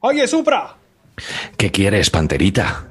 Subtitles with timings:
[0.00, 0.74] Oye, Supra,
[1.56, 2.84] ¿Qué quieres, panterita?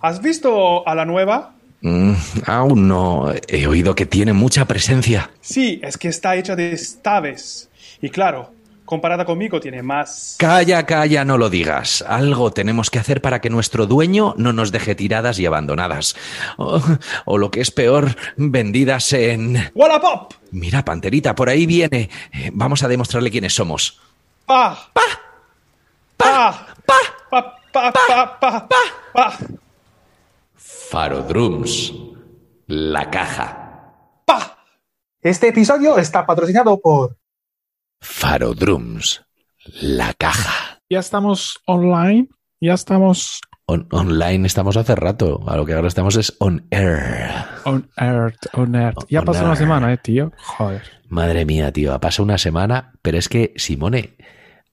[0.00, 1.52] ¿has visto a la nueva?
[1.82, 2.14] Mm,
[2.46, 3.32] aún no.
[3.48, 5.30] He oído que tiene mucha presencia.
[5.40, 7.68] Sí, es que está hecha de estaves.
[8.00, 8.52] Y claro,
[8.84, 10.36] comparada conmigo tiene más...
[10.38, 12.02] Calla, calla, no lo digas.
[12.08, 16.16] Algo tenemos que hacer para que nuestro dueño no nos deje tiradas y abandonadas.
[16.56, 16.80] O,
[17.26, 19.70] o lo que es peor, vendidas en...
[19.74, 20.32] ¡Wallapop!
[20.52, 22.08] Mira, panterita, por ahí viene.
[22.32, 24.00] Eh, Vamos a demostrarle quiénes somos.
[24.46, 24.78] ¡Pa!
[26.36, 26.52] pa,
[26.84, 27.40] pa, pa,
[27.72, 29.26] pa, pa, pa, pa, pa.
[30.54, 31.92] Farodrums,
[32.66, 33.48] la caja.
[34.26, 34.58] Pa.
[35.22, 37.16] Este episodio está patrocinado por
[38.00, 39.24] Farodrums,
[39.80, 40.80] la caja.
[40.90, 42.28] Ya estamos online,
[42.60, 45.42] ya estamos On, online estamos hace rato.
[45.48, 47.30] A lo que ahora estamos es on air.
[47.64, 48.94] On air, on air.
[49.08, 50.32] Ya pasó una semana, eh, tío.
[50.38, 50.82] Joder.
[51.08, 51.92] Madre mía, tío.
[51.92, 54.16] Ha pasado una semana, pero es que, Simone,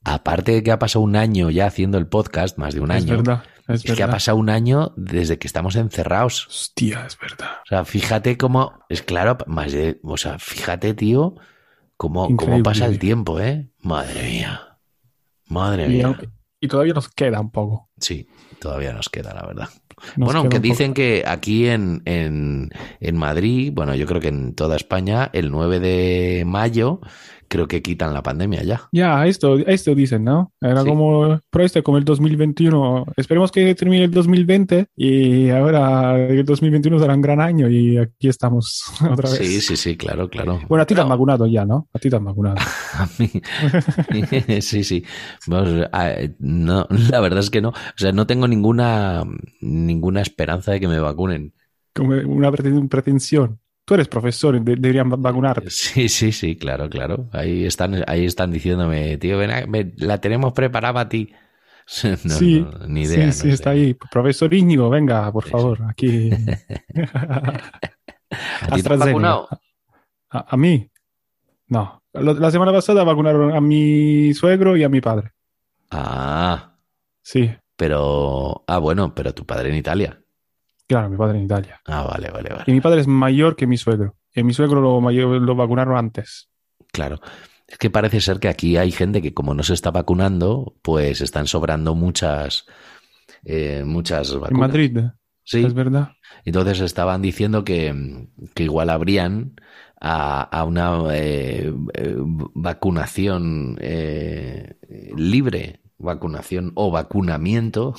[0.03, 3.03] aparte de que ha pasado un año ya haciendo el podcast, más de un Es
[3.03, 6.47] año, verdad, es es que ha pasado un año desde que estamos encerrados.
[6.47, 7.52] Hostia, es verdad.
[7.64, 11.36] O sea, fíjate cómo, es claro, más de, o sea, fíjate, tío,
[11.97, 13.69] cómo, cómo pasa el tiempo, ¿eh?
[13.80, 14.80] Madre mía.
[15.47, 16.18] Madre Y, mía.
[16.59, 17.90] y todavía nos queda un poco.
[18.00, 18.28] Sí,
[18.59, 19.69] todavía nos queda, la verdad.
[20.18, 20.68] Nos bueno, aunque poco.
[20.68, 25.50] dicen que aquí en, en, en Madrid, bueno, yo creo que en toda España, el
[25.52, 27.00] 9 de mayo,
[27.53, 28.81] creo que quitan la pandemia ya.
[28.91, 30.52] Ya, esto, esto dicen, ¿no?
[30.59, 30.90] Era Sí.
[30.90, 33.06] como, pero este como el 2021.
[33.16, 38.28] Esperemos que termine el 2020 y ahora el 2021 será un gran año y aquí
[38.28, 39.38] estamos otra vez.
[39.38, 40.59] Sí, sí, sí, claro, claro.
[40.68, 41.88] Bueno, a ti te han vacunado ya, ¿no?
[41.94, 42.56] A ti te han vacunado.
[42.97, 43.30] a mí-
[44.62, 45.03] sí, sí.
[45.46, 47.69] Vamos, a- no, la verdad es que no.
[47.69, 49.24] O sea, no tengo ninguna,
[49.62, 51.53] ninguna esperanza de que me vacunen.
[51.96, 53.59] Como una preten- pretensión.
[53.86, 55.70] Tú eres profesor, de- deberían va- vacunarte.
[55.70, 57.30] Sí, sí, sí, claro, claro.
[57.34, 61.32] Ahí están, ahí están diciéndome, tío, ven, a- ven, la tenemos preparada para ti.
[62.24, 63.30] No, sí, no, ni idea.
[63.34, 63.94] sí, sí, está ahí.
[64.10, 66.30] Profesor Íñigo, venga, por favor, aquí.
[66.96, 67.62] ¿A ti
[68.32, 69.06] te han AstraZeneca.
[69.06, 69.50] vacunado?
[70.30, 70.90] ¿A, a mí?
[71.68, 72.02] No.
[72.14, 75.32] La semana pasada vacunaron a mi suegro y a mi padre.
[75.92, 76.78] Ah,
[77.22, 78.64] Sí, pero.
[78.68, 80.23] Ah, bueno, pero tu padre en Italia.
[80.94, 81.81] Claro, mi padre en Italia.
[81.86, 82.64] Ah, vale, vale, vale.
[82.68, 84.16] Y mi padre es mayor que mi suegro.
[84.36, 86.50] Y mi suegro lo, vacunaron antes.
[86.92, 87.20] Claro.
[87.68, 91.22] Es que parece ser que aquí hay gente que como no se está vacunando, pues
[91.22, 92.66] están sobrando muchas,
[93.44, 94.59] eh, muchas En vacunas.
[94.70, 94.98] Madrid,
[95.46, 95.64] Sí.
[95.66, 96.12] es verdad.
[96.46, 99.56] Entonces estaban diciendo que, que igual habrían
[100.00, 104.75] a, a una eh, eh, vacunación eh,
[105.18, 107.94] libre, vacunación o vacunamiento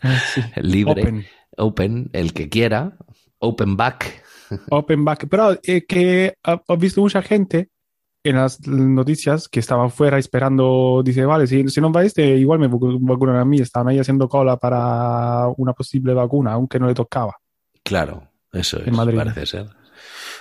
[0.00, 0.40] Ah, sí.
[0.62, 1.24] libre, Open.
[1.58, 2.96] Open, el que quiera,
[3.38, 4.22] open back.
[4.70, 5.26] Open back.
[5.28, 7.68] Pero eh, que he visto mucha gente
[8.24, 12.58] en las noticias que estaban fuera esperando, dice, vale, si, si no va este, igual
[12.58, 13.58] me vacu- vacunan a mí.
[13.60, 17.36] Estaban ahí haciendo cola para una posible vacuna, aunque no le tocaba.
[17.84, 19.16] Claro, eso es, En Madrid.
[19.16, 19.66] parece ser.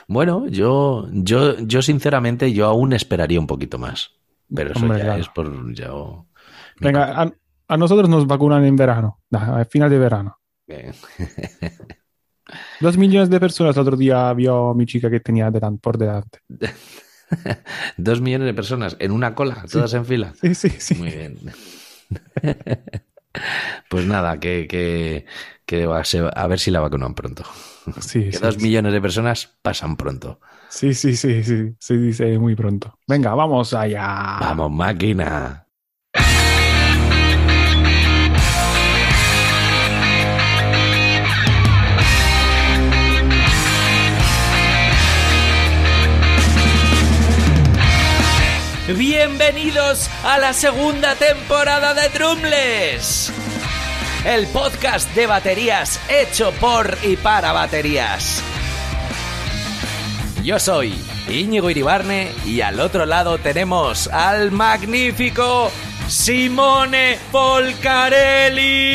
[0.07, 4.11] Bueno, yo, yo, yo sinceramente, yo aún esperaría un poquito más.
[4.53, 5.21] Pero eso Hombre, ya claro.
[5.21, 5.75] es por mi
[6.79, 7.31] Venga, a,
[7.67, 10.36] a nosotros nos vacunan en verano, a final de verano.
[12.79, 15.97] Dos millones de personas el otro día vio a mi chica que tenía delan- por
[15.97, 16.39] delante.
[17.97, 20.33] Dos millones de personas en una cola, todas en fila.
[20.41, 20.95] Sí, sí, sí.
[20.95, 21.37] Muy bien.
[23.89, 25.25] Pues nada, que, que,
[25.65, 27.43] que va a, ser- a ver si la vacunan pronto.
[28.01, 28.61] Sí, Que sí, dos sí.
[28.61, 30.39] millones de personas pasan pronto.
[30.69, 32.97] Sí, sí, sí, sí, se dice muy pronto.
[33.07, 34.37] Venga, vamos allá.
[34.39, 35.66] Vamos, máquina.
[48.95, 53.33] Bienvenidos a la segunda temporada de Drumless.
[54.25, 58.41] El podcast de baterías hecho por y para baterías.
[60.41, 60.97] Yo soy
[61.27, 65.69] Íñigo Iribarne y al otro lado tenemos al magnífico
[66.07, 68.87] Simone Folcarelli.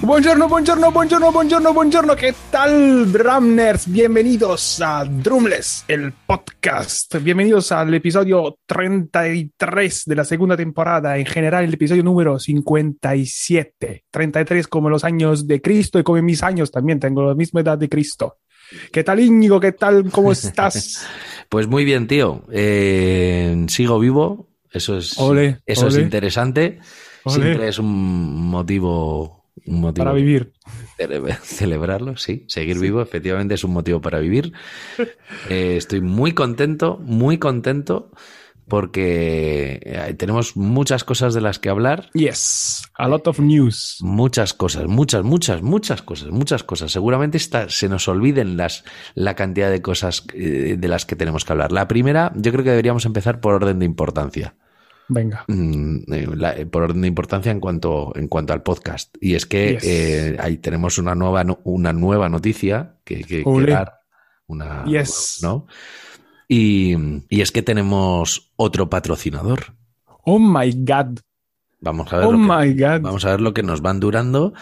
[0.00, 2.16] Buongiorno, buongiorno, buongiorno, buongiorno, buongiorno.
[2.16, 3.86] ¿Qué tal, Drumners?
[3.86, 7.14] Bienvenidos a Drumless, el podcast.
[7.22, 11.16] Bienvenidos al episodio 33 de la segunda temporada.
[11.18, 14.04] En general, el episodio número 57.
[14.10, 16.98] 33 como los años de Cristo y como mis años también.
[16.98, 18.38] Tengo la misma edad de Cristo.
[18.92, 19.60] ¿Qué tal, Íñigo?
[19.60, 20.10] ¿Qué tal?
[20.10, 21.06] ¿Cómo estás?
[21.48, 22.44] Pues muy bien, tío.
[22.52, 24.47] Eh, sigo vivo.
[24.72, 25.16] Eso es,
[25.66, 26.78] eso es interesante.
[27.26, 30.52] Siempre es un motivo, un motivo Para vivir.
[30.98, 32.44] cele- celebrarlo, sí.
[32.48, 34.52] Seguir vivo, efectivamente, es un motivo para vivir.
[35.50, 38.10] Eh, estoy muy contento, muy contento,
[38.68, 42.10] porque eh, tenemos muchas cosas de las que hablar.
[42.14, 43.96] Yes, a lot of news.
[44.00, 46.92] Muchas cosas, muchas, muchas, muchas cosas, muchas cosas.
[46.92, 48.84] Seguramente está- se nos olviden las,
[49.14, 51.72] la cantidad de cosas eh, de las que tenemos que hablar.
[51.72, 54.54] La primera, yo creo que deberíamos empezar por orden de importancia.
[55.10, 55.44] Venga.
[55.48, 59.16] Mm, eh, por orden de importancia en cuanto, en cuanto al podcast.
[59.20, 59.84] Y es que Yes.
[59.84, 63.94] eh, ahí tenemos una nueva, una nueva noticia que, que- que dar.
[64.46, 65.38] Una, Yes.
[65.42, 65.66] ¿no?
[66.48, 66.94] Y,
[67.28, 69.74] y es que tenemos otro patrocinador.
[70.24, 71.18] Oh my God.
[71.80, 73.00] Vamos a ver, Oh lo que, my God.
[73.02, 74.52] vamos a ver lo que nos van durando,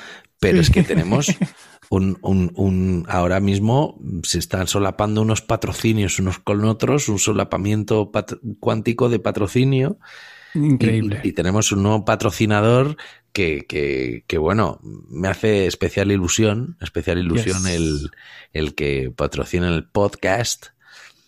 [0.41, 0.63] pero Sí.
[0.63, 1.29] es que tenemos
[1.91, 8.11] un, un, un- ahora mismo se están solapando unos patrocinios unos con otros, un solapamiento
[8.61, 9.99] cuántico de patrocinio.
[10.55, 11.21] Y- Increíble.
[11.23, 12.97] Y, tenemos un nuevo patrocinador
[13.33, 17.67] que, que, que, bueno, me hace especial ilusión, especial ilusión Yes.
[17.75, 18.11] el,
[18.53, 20.67] el que patrocina el podcast.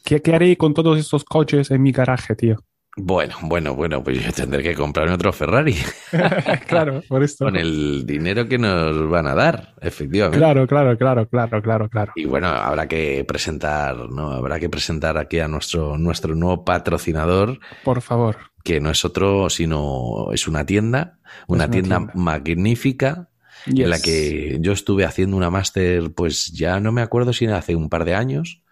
[0.09, 2.57] ¿Qué, qué haré con todos estos coches en mi garaje, tío?
[2.97, 5.77] Bueno, bueno, bueno, pues yo tendré que comprarme otro Ferrari
[6.67, 7.45] claro, por esto.
[7.45, 10.39] con el dinero que nos van a dar, efectivamente.
[10.39, 12.13] Claro, claro, claro, claro, claro, claro.
[12.17, 14.33] Y bueno, habrá que presentar, ¿no?
[14.33, 18.37] Habrá que presentar aquí a nuestro, nuestro nuevo patrocinador, Por favor.
[18.65, 22.13] que no es otro, sino es una tienda, una, una tienda, tienda.
[22.17, 23.29] magnífica,
[23.67, 23.85] Yes.
[23.85, 27.75] en la que yo estuve haciendo una máster, pues ya no me acuerdo si hace
[27.77, 28.63] un par de años,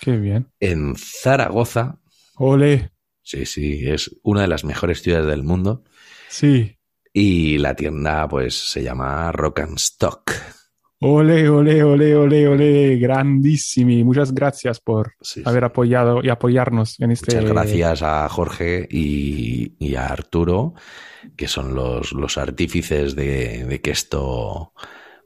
[0.00, 0.48] Qué bien.
[0.60, 1.98] en Zaragoza.
[2.36, 2.92] Ole.
[3.22, 5.84] Sí, sí, es una de las mejores ciudades del mundo.
[6.28, 6.76] Sí.
[7.12, 10.32] Y la tienda, pues, se llama Rock and Stock.
[11.00, 12.96] Ole, ole, ole, ole, ole.
[12.96, 14.02] Grandísimi.
[14.02, 17.36] Muchas gracias por Sí, haber apoyado y apoyarnos en este.
[17.36, 20.74] Muchas gracias a Jorge y, y a Arturo,
[21.36, 24.72] que son los, los artífices de, de que esto,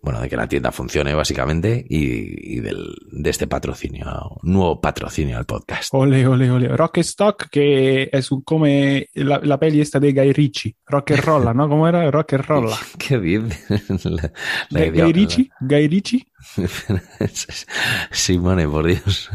[0.02, 5.38] bueno, de que la tienda funcione básicamente y, y del, de este patrocinio, nuevo patrocinio
[5.38, 5.88] al podcast.
[5.94, 6.68] Ole, ole, ole.
[6.76, 10.76] Rock and Stock, que es un, come la, la peli esta de Guy Ritchie.
[10.86, 11.68] Rock and Rolla, ¿no?
[11.68, 12.10] ¿Cómo era?
[12.10, 12.76] Rock and Rolla.
[12.98, 14.04] ¿Qué dices?
[14.04, 14.32] La-
[14.70, 15.50] la idea- Guy Ritchie.
[15.60, 16.26] Guy Ritchie.
[18.10, 19.30] Simone, por Dios.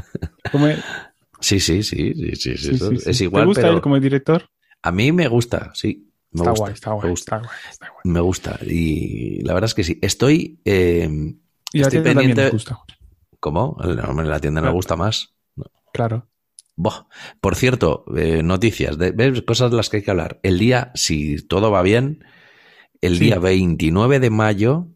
[0.51, 0.67] ¿Cómo-
[1.39, 3.09] Sí, sí, sí, sí, sí, sí, sí, eso sí, sí.
[3.12, 4.50] es igual, ¿Te gusta pero él como director?
[4.81, 6.06] a mí me gusta, sí.
[6.31, 7.36] Me Está gusta, guay, está me guay, gusta.
[7.38, 8.01] está guay, está guay.
[8.13, 8.60] Me gusta.
[8.65, 10.00] Y la verdad es que sí.
[10.01, 10.62] Estoy.
[10.65, 11.10] eh,
[11.74, 12.43] Y la estoy tienda pendiente.
[12.46, 12.79] me gusta.
[13.39, 13.77] ¿Cómo?
[13.81, 15.36] La tienda me gusta más.
[15.93, 16.27] Claro.
[16.75, 17.05] Buah.
[17.41, 18.98] Por cierto, eh, noticias.
[18.98, 19.41] de- ¿Ves?
[19.43, 20.39] Cosas de las que hay que hablar.
[20.43, 22.24] El día, si todo va bien,
[23.01, 23.25] el Sí.
[23.25, 24.88] día 29 de mayo,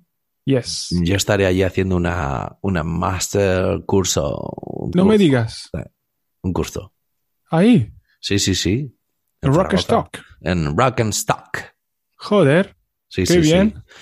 [0.46, 0.88] Yes.
[0.92, 4.38] yo estaré allí haciendo una, una master curso.
[4.62, 5.70] un No me digas.
[6.44, 6.94] Un curso.
[7.50, 7.92] Ahí.
[8.20, 8.96] Sí, sí, sí.
[9.42, 9.80] En Rock and.
[9.80, 10.18] Stock.
[10.42, 11.58] En Rock and Stock.
[12.18, 12.76] Joder.
[13.08, 13.74] Sí, Qué sí, bien.
[13.76, 13.94] sí.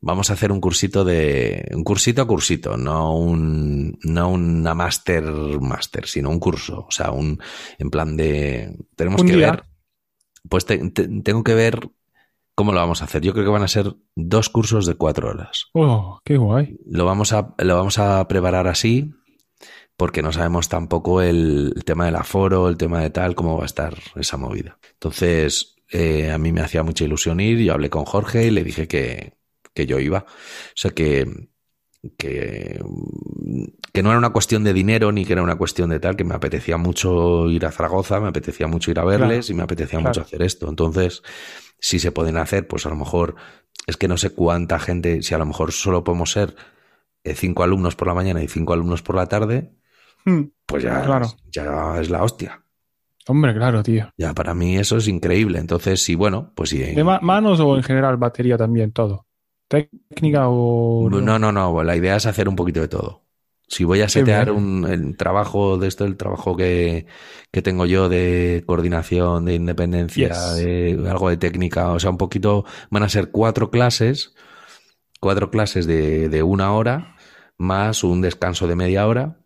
[0.00, 1.68] Vamos a hacer un cursito de.
[1.74, 3.98] Un cursito a cursito, no un.
[4.04, 5.24] No una master
[5.60, 6.86] master, sino un curso.
[6.88, 7.38] O sea, un.
[7.78, 8.76] En plan de.
[8.94, 9.50] Tenemos que día.
[9.52, 9.62] ver.
[10.48, 11.80] Pues te- te- tengo que ver
[12.54, 13.20] cómo lo vamos a hacer.
[13.22, 15.66] Yo creo que van a ser dos cursos de cuatro horas.
[15.74, 16.78] Oh, qué guay.
[16.86, 19.12] Lo vamos a, lo vamos a preparar así.
[19.96, 23.62] Porque no sabemos tampoco el, el tema del aforo, el tema de tal, cómo va
[23.62, 24.78] a estar esa movida.
[24.92, 27.58] Entonces, eh, a mí me hacía mucha ilusión ir.
[27.58, 29.34] Yo hablé con Jorge y le dije que,
[29.74, 30.26] que yo iba.
[30.28, 31.48] O sea que,
[32.18, 32.80] que,
[33.92, 36.24] que no era una cuestión de dinero ni que era una cuestión de tal, que
[36.24, 39.62] me apetecía mucho ir a Zaragoza, me apetecía mucho ir a verles Claro, y me
[39.62, 40.08] apetecía claro.
[40.10, 40.68] mucho hacer esto.
[40.68, 41.22] Entonces,
[41.78, 43.36] si se pueden hacer, pues a lo mejor
[43.86, 46.56] es que no sé cuánta gente, si a lo mejor solo podemos ser
[47.24, 49.72] eh, cinco alumnos por la mañana y cinco alumnos por la tarde.
[50.66, 51.26] Pues ya, Claro.
[51.52, 52.62] ya es la hostia.
[53.28, 54.08] Hombre, claro, tío.
[54.16, 55.58] Ya para mí eso es increíble.
[55.58, 56.78] Entonces, sí, bueno, pues sí.
[56.78, 59.26] ¿De ma- manos o en general batería también, todo?
[59.68, 61.08] ¿Técnica o...?
[61.10, 61.82] No, no, no.
[61.82, 63.24] La idea es hacer un poquito de todo.
[63.68, 67.06] Si voy a setear un el trabajo de esto, el trabajo que,
[67.50, 70.56] que tengo yo de coordinación, de independencia, Yes.
[70.58, 74.36] de algo de técnica, o sea, un poquito, van a ser cuatro clases,
[75.20, 77.16] cuatro clases de, de una hora,
[77.58, 79.40] más un descanso de media hora.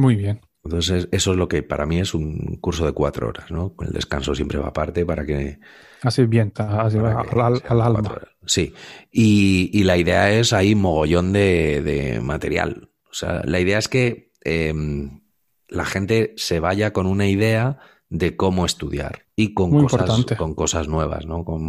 [0.00, 0.40] Muy bien.
[0.64, 3.74] Entonces, eso es lo que para mí es un curso de cuatro horas, ¿no?
[3.80, 5.58] El descanso siempre va aparte para que,
[6.02, 8.28] Hace bien, hace para al, que al- sean al cuatro alma.
[8.46, 8.74] Sí,
[9.10, 12.90] y, y la idea es ahí mogollón de, de material.
[13.10, 15.22] O sea, la idea es que em,
[15.68, 17.78] la gente se vaya con una idea
[18.10, 20.36] de cómo estudiar y con Muy cosas importante.
[20.36, 21.44] con cosas nuevas, ¿no?
[21.44, 21.66] Con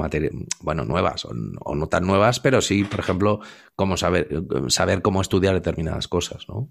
[0.61, 3.39] bueno, nuevas o, o no tan nuevas, pero sí, por ejemplo,
[3.75, 4.27] cómo saber
[4.67, 6.69] saber cómo estudiar determinadas cosas, ¿no?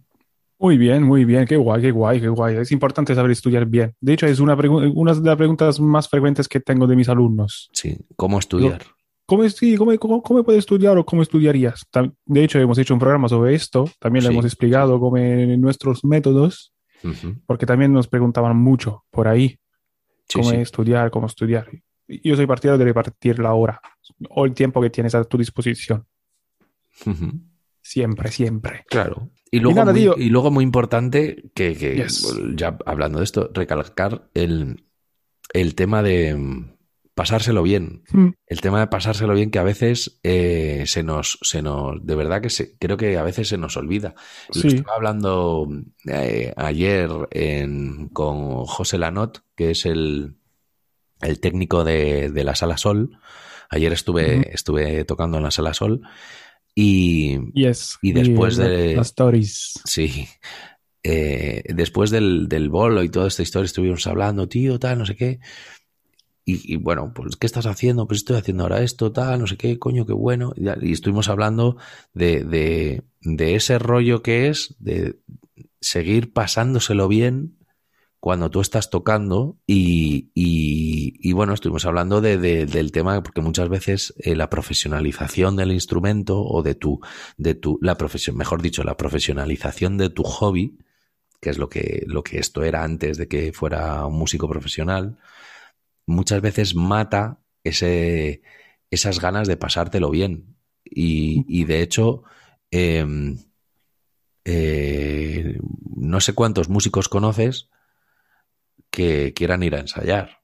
[0.61, 1.47] Muy bien, muy bien.
[1.47, 2.57] Qué guay, qué guay, qué guay.
[2.57, 3.95] Es importante saber estudiar bien.
[3.99, 7.71] De hecho, es una, una de las preguntas más frecuentes que tengo de mis alumnos.
[7.73, 8.83] Sí, cómo estudiar.
[9.25, 11.87] ¿Cómo, sí, cómo, cómo, cómo puedes estudiar o cómo estudiarías?
[12.27, 13.87] De hecho, hemos hecho un programa sobre esto.
[13.99, 17.37] También le Sí, hemos explicado cómo en nuestros métodos, Ujú.
[17.47, 19.59] porque también nos preguntaban mucho por ahí
[20.29, 20.57] Sí, cómo sí.
[20.57, 21.71] estudiar, cómo estudiar.
[22.07, 23.81] Yo soy partidario de repartir la hora
[24.29, 26.05] o el tiempo que tienes a tu disposición.
[27.07, 27.33] Ujú.
[27.81, 28.85] Siempre, siempre.
[28.91, 29.31] Claro.
[29.51, 32.37] Y luego, nada, muy, y luego muy importante, que, que, Yes.
[32.55, 34.85] ya hablando de esto, recalcar el,
[35.53, 36.67] el tema de
[37.15, 38.03] pasárselo bien.
[38.13, 38.29] Mm.
[38.47, 42.41] El tema de pasárselo bien que a veces eh, se nos, se nos, de verdad
[42.41, 44.15] que se, creo que a veces se nos olvida.
[44.55, 44.69] Lo Sí.
[44.69, 45.69] estaba hablando
[46.07, 50.37] eh, ayer en- con José Lanot, que es el,
[51.21, 53.19] el técnico de, de la Sala Sol.
[53.69, 56.01] Ayer estuve, estuve tocando en la Sala Sol
[56.75, 57.99] y, Yes.
[58.03, 59.75] Y después de- Las stories.
[59.85, 60.27] Sí.
[61.03, 65.17] Eh, después del, del bolo y toda esta historia estuvimos hablando, tío, tal, no sé
[65.17, 65.41] qué.
[66.45, 68.07] Y, y bueno, pues, ¿qué estás haciendo?
[68.07, 70.53] Pues estoy haciendo ahora esto, tal, no sé qué, coño, qué bueno.
[70.57, 71.77] Y, estuvimos hablando
[72.13, 75.21] de, de, de ese rollo que es de
[75.81, 77.57] seguir pasándoselo bien
[78.21, 84.15] cuando tú estás tocando y, bueno, estuvimos hablando de, de- del tema porque muchas veces
[84.19, 87.01] eh, la profesionalización del instrumento o de tu,
[87.39, 90.79] de tu, la profesión, mejor dicho, la profesionalización de tu hobby,
[91.41, 95.19] que es lo que, lo que esto era antes de que fuera un músico profesional,
[96.07, 98.43] muchas veces mata ese,
[98.91, 100.57] esas ganas de pasártelo bien.
[100.85, 102.25] Y, y de hecho,
[102.71, 103.39] em,
[104.45, 105.59] eh,
[105.97, 107.70] no sé cuántos músicos conoces
[108.91, 110.41] que quieran ir a ensayar.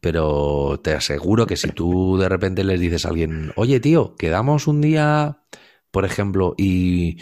[0.00, 4.66] Pero te aseguro que si tú de repente les dices a alguien, oye tío, quedamos
[4.66, 5.42] un día,
[5.90, 7.18] por ejemplo, y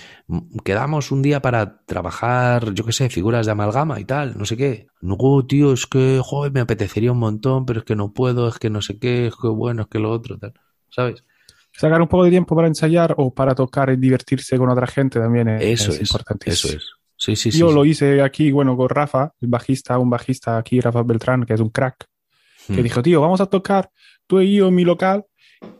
[0.64, 4.56] quedamos un día para trabajar, yo qué sé, figuras de amalgama y tal, no sé
[4.56, 4.86] qué.
[5.00, 8.58] No, tío, es que, joder, me apetecería un montón, pero es que no puedo, es
[8.58, 10.52] que no sé qué, es que bueno, es que lo otro, tal.
[10.90, 11.24] ¿Sabes?
[11.72, 15.18] Sacar un poco de tiempo para ensayar o para tocar y divertirse con otra gente
[15.18, 16.50] también es, Eso es es, importante.
[16.50, 16.97] eso es.
[17.18, 17.50] Sí, sí.
[17.50, 17.74] Yo sí.
[17.74, 21.60] lo hice aquí, bueno, con Rafa, el bajista, un bajista aquí, Rafa Beltrán, que es
[21.60, 22.06] un crack,
[22.68, 22.82] que Mm.
[22.82, 23.90] dijo, tío, vamos a tocar
[24.26, 25.24] tú y yo en mi local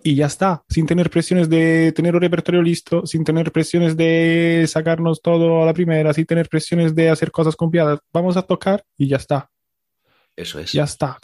[0.03, 4.65] y ya está, sin tener presiones de tener un repertorio listo, sin tener presiones de
[4.67, 8.01] sacarnos todo a la primera, sin tener presiones de hacer cosas complicadas.
[8.13, 9.49] Vamos a tocar y ya está,
[10.35, 10.73] Eso es.
[10.73, 11.19] ya está.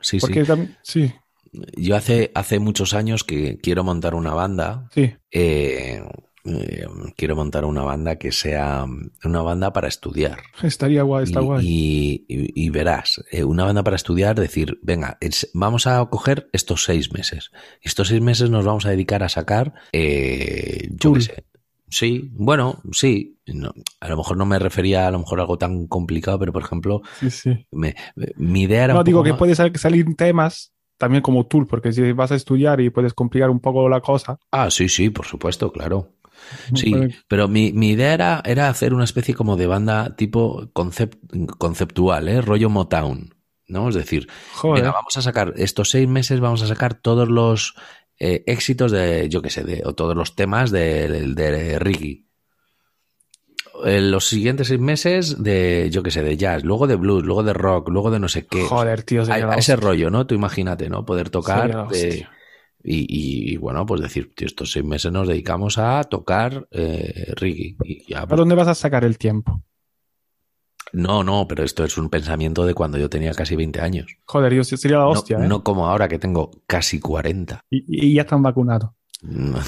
[0.00, 0.42] Sí, sí.
[0.44, 1.12] También, sí,
[1.76, 4.88] Yo hace, hace muchos años que quiero montar una banda.
[4.92, 6.02] sí, eh,
[6.44, 8.86] eh, quiero montar una banda que sea
[9.24, 10.38] una banda para estudiar.
[10.62, 11.66] estaría guay, está y, guay.
[11.66, 16.48] y- y- y verás, eh, una banda para estudiar, decir, venga, es- vamos a coger
[16.52, 17.50] estos seis meses.
[17.82, 21.44] Estos seis meses nos vamos a dedicar a sacar, eh, yo qué sé.
[21.92, 23.36] Sí, bueno, sí.
[23.52, 26.52] No, a lo mejor no me refería a lo mejor a algo tan complicado, pero
[26.52, 27.66] por ejemplo, Sí, sí.
[27.72, 27.96] me-
[28.36, 31.92] mi idea era No, un digo poco que más- salir temas también como tool, porque
[31.92, 34.38] si vas a estudiar y puedes complicar un poco la cosa.
[34.52, 36.12] Ah, sí, sí, por supuesto, claro.
[36.74, 40.70] Sí, puede- pero mi, mi idea era, era hacer una especie como de banda tipo
[40.72, 41.18] concept,
[41.58, 42.40] conceptual, ¿eh?
[42.40, 43.34] rollo Motown,
[43.66, 43.88] ¿no?
[43.88, 44.28] Es decir,
[44.92, 47.74] vamos a sacar, estos seis meses vamos a sacar todos los
[48.18, 52.26] eh, éxitos de, yo qué sé, de, o todos los temas de, de, de Ricky.
[53.84, 57.42] En los siguientes seis meses de, yo qué sé, de jazz, luego de blues, luego
[57.42, 58.60] de rock, luego de no sé qué.
[58.60, 60.26] joder, tío, a, ese rollo, ¿no?
[60.26, 61.04] Tú imagínate, ¿no?
[61.06, 61.88] Poder tocar.
[62.82, 67.32] Y, y- y, bueno, pues decir, tío, estos seis meses nos dedicamos a tocar eh,
[67.36, 67.76] reggae.
[67.84, 69.62] Y ya, ¿A pues, dónde vas a sacar el tiempo?
[70.92, 74.16] No, no, pero esto es un pensamiento de cuando yo tenía casi 20 años.
[74.26, 75.60] Joder, yo sería la No- hostia, no, ¿eh?
[75.62, 77.64] como ahora que tengo casi 40.
[77.70, 78.90] Y, y ya están vacunados.
[79.22, 79.58] No,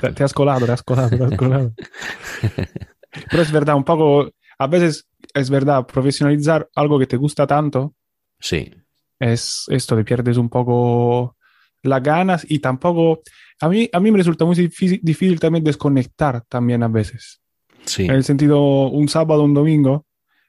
[0.00, 1.72] Te, te has colado, te has colado, te has colado.
[3.30, 7.94] Pero es verdad, un poco, a veces es verdad, profesionalizar algo que te gusta tanto
[8.40, 8.70] Sí,
[9.18, 11.36] es esto, te pierdes un poco
[11.84, 13.22] las ganas y tampoco,
[13.60, 17.40] a mí, a mí me resulta muy difícil, difícil también desconectar también a veces.
[17.84, 18.04] sí.
[18.06, 20.06] En el sentido, un sábado, un domingo,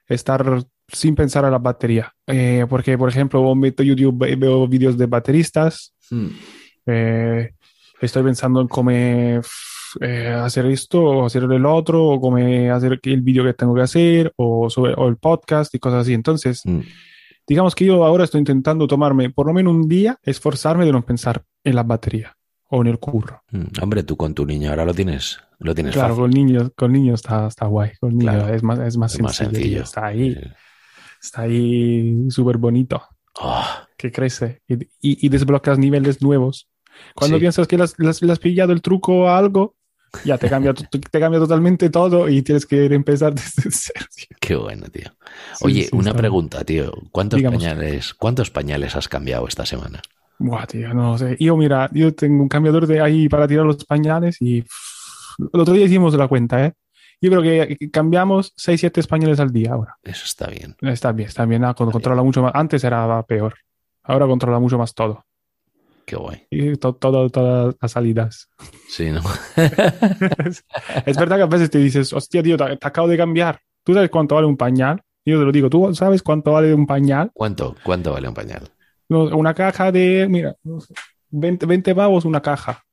[0.08, 2.12] estar sin pensar a la batería.
[2.26, 6.26] Eh, porque, por ejemplo, meto YouTube y veo vídeos de bateristas, Mm.
[6.86, 7.50] eh,
[8.00, 9.40] estoy pensando en cómo eh,
[10.28, 12.36] hacer esto o hacer el otro, o cómo
[12.72, 16.14] hacer el vídeo que tengo que hacer, o, sobre, o el podcast y cosas así.
[16.14, 16.80] Entonces, Mm.
[17.46, 21.04] Digamos que yo ahora estoy intentando tomarme por lo menos un día, esforzarme de no
[21.04, 22.36] pensar en la batería
[22.68, 23.42] o en el curro.
[23.52, 23.64] Mm.
[23.82, 26.22] Hombre, tú con tu niño ahora lo tienes, lo tienes Claro, fácil.
[26.22, 27.92] con niños, con niños está, está guay.
[28.00, 28.54] Con niños Claro.
[28.54, 29.56] es más, es más Es más sencillo.
[29.60, 29.82] sencillo.
[29.82, 30.40] Está ahí, Sí.
[31.22, 33.02] está ahí súper bonito,
[33.40, 33.64] Oh,
[33.98, 36.68] que crece y, y, y desbloqueas niveles nuevos.
[37.14, 37.40] Cuando Sí.
[37.40, 37.84] piensas que le
[38.32, 39.76] has pillado el truco a algo,
[40.24, 44.06] ya te cambia, te cambia totalmente todo y tienes que empezar desde cero.
[44.14, 44.26] tío.
[44.40, 45.10] qué bueno, tío.
[45.56, 46.92] Sí, Oye, sí, una está- pregunta, tío.
[47.12, 47.62] ¿Cuántos Digamos.
[47.62, 50.00] pañales, cuántos pañales has cambiado esta semana?
[50.38, 51.36] Buah, tío, no sé.
[51.40, 55.60] Yo, mira, yo tengo un cambiador de ahí para tirar los pañales y pff, el
[55.60, 56.72] otro día hicimos la cuenta, ¿eh?
[57.20, 59.96] Yo creo que cambiamos 6, 7 pañales al día ahora.
[60.02, 60.76] Eso está bien.
[60.82, 61.64] Está bien, está bien.
[61.64, 62.52] ah, con- controla mucho más.
[62.54, 63.54] Antes era peor.
[64.02, 65.24] Ahora controla mucho más todo.
[66.06, 66.46] Qué guay.
[66.50, 68.48] Y to- todo, todas las salidas.
[68.88, 69.20] Sí, ¿no?
[71.04, 73.60] es verdad que a veces te dices, hostia, tío, te, te acabo de cambiar.
[73.84, 75.02] ¿Tú sabes cuánto vale un pañal?
[75.24, 77.30] Yo te lo digo, ¿tú sabes cuánto vale un pañal?
[77.34, 78.70] ¿Cuánto, cuánto vale un pañal?
[79.08, 80.94] Una caja de, mira, no sé,
[81.30, 82.84] 20, 20 pavos una caja.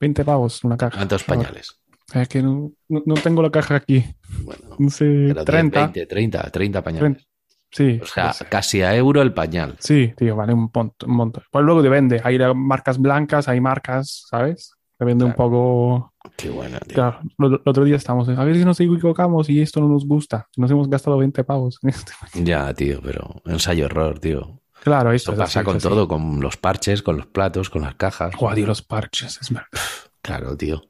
[0.00, 0.96] 20 pavos una caja.
[0.96, 1.80] ¿Cuántos Ahora, pañales?
[2.12, 4.04] Es que no, no, no tengo la caja aquí.
[4.42, 5.80] Bueno, No sé, pero 10, 30.
[5.80, 7.26] 20, 30, 30 pañales.
[7.74, 8.00] Sí.
[8.02, 9.76] O sea, pues, casi a euro el pañal.
[9.80, 11.10] sí, tío, vale un montón.
[11.10, 11.42] Un montón.
[11.50, 12.20] Pues luego depende.
[12.24, 14.72] Hay marcas blancas, hay marcas, ¿sabes?
[14.98, 16.14] Depende un poco.
[16.36, 16.94] Qué bueno, tío.
[16.94, 20.46] Claro, el otro día estamos, a ver si nos equivocamos y esto no nos gusta.
[20.56, 21.78] Nos hemos gastado 20 pavos.
[21.82, 22.12] en este.
[22.34, 24.60] Ya, tío, pero ensayo error, tío.
[24.84, 25.88] Claro, esto Esto es pasa así, con así.
[25.88, 28.34] todo, con los parches, con los platos, con las cajas.
[28.36, 29.66] Joder, tío, los parches, es verdad.
[30.22, 30.82] Claro, tío.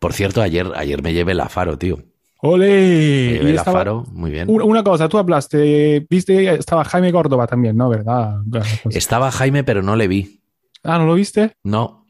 [0.00, 1.98] Por cierto, ayer, ayer me llevé la Faro, tío.
[2.44, 3.40] ¡Ole!
[3.42, 4.48] Y estaba- Faro, muy bien.
[4.50, 7.88] Una, cosa, tú hablaste, viste, estaba Jaime Córdoba también, ¿no?
[7.88, 8.40] ¿Verdad?
[8.90, 10.40] Estaba Jaime, pero no le vi.
[10.82, 11.52] Ah, ¿no lo viste?
[11.62, 12.00] No.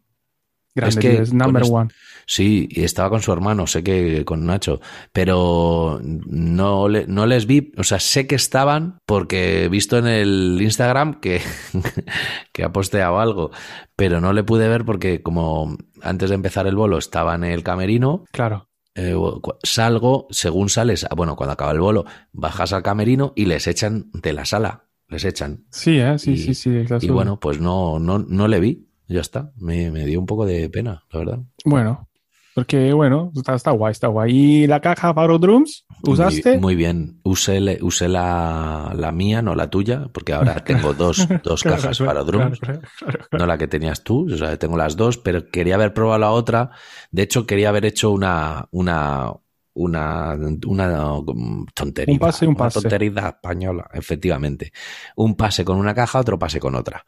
[0.75, 1.91] Grande, que tío, es number one.
[2.25, 4.81] Sí, y estaba con su hermano, sé que con Nacho,
[5.13, 10.07] pero no, le- no les vi, o sea, sé que estaban porque he visto en
[10.07, 11.43] el Instagram que,
[12.53, 13.51] que ha posteado algo,
[13.97, 17.63] pero no le pude ver porque como antes de empezar el bolo estaba en el
[17.63, 18.69] camerino, Claro.
[18.95, 19.15] Eh,
[19.63, 24.33] salgo, según sales, bueno, cuando acaba el bolo, bajas al camerino y les echan de
[24.33, 25.65] la sala, les echan.
[25.71, 26.19] Sí, ¿eh?
[26.19, 26.85] Sí, Y- sí, sí.
[27.01, 30.47] Y bueno, pues no, no, no le vi, ya está, me, me dio un poco
[30.47, 31.39] de pena, la verdad.
[31.65, 32.09] Bueno,
[32.55, 34.31] porque bueno, está, está guay, está guay.
[34.65, 35.87] ¿Y la caja para drums?
[36.03, 36.51] ¿Usaste?
[36.53, 37.21] Muy, muy bien.
[37.25, 41.99] Usé, usé la, la mía, no la tuya, porque ahora tengo dos, dos Claro, cajas
[41.99, 42.59] para drums.
[42.61, 45.95] claro, claro, No la que tenías tú, o sea, tengo las dos, pero quería haber
[45.95, 46.71] probado la otra.
[47.11, 49.33] De hecho, quería haber hecho una, una,
[49.75, 50.37] una,
[50.67, 52.13] una um, tontería.
[52.15, 52.81] Un pase un Una pase.
[52.81, 54.73] tontería española, efectivamente.
[55.17, 57.05] Un pase con una caja, otro pase con otra.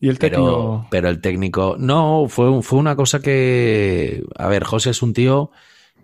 [0.00, 0.86] Y el Pero, técnico.
[0.90, 5.50] pero el técnico, no, fue, fue una cosa que, a ver, José es un tío,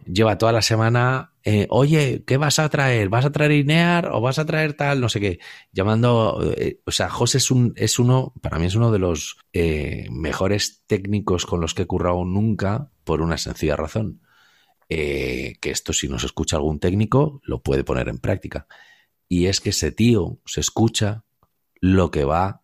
[0.04, 3.09] lleva toda la semana, eh, oye, ¿qué vas a traer?
[3.09, 5.00] ¿Vas a traer Inear o vas a traer tal?
[5.00, 5.38] No sé qué,
[5.72, 9.37] llamando, eh, o sea, José es, un, es uno, para mí es uno de los
[9.52, 14.20] eh, mejores técnicos con los que he currado nunca, por una sencilla razón.
[14.88, 18.68] Que esto si nos escucha algún técnico, lo puede poner en práctica.
[19.28, 21.24] Y es que ese tío se escucha
[21.80, 22.63] lo que va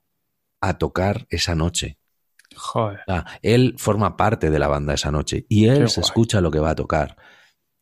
[0.60, 1.98] a tocar esa noche.
[2.56, 3.00] Joder.
[3.42, 6.08] Él forma parte de la banda esa noche y él Qué se guay.
[6.08, 7.16] escucha lo que va a tocar.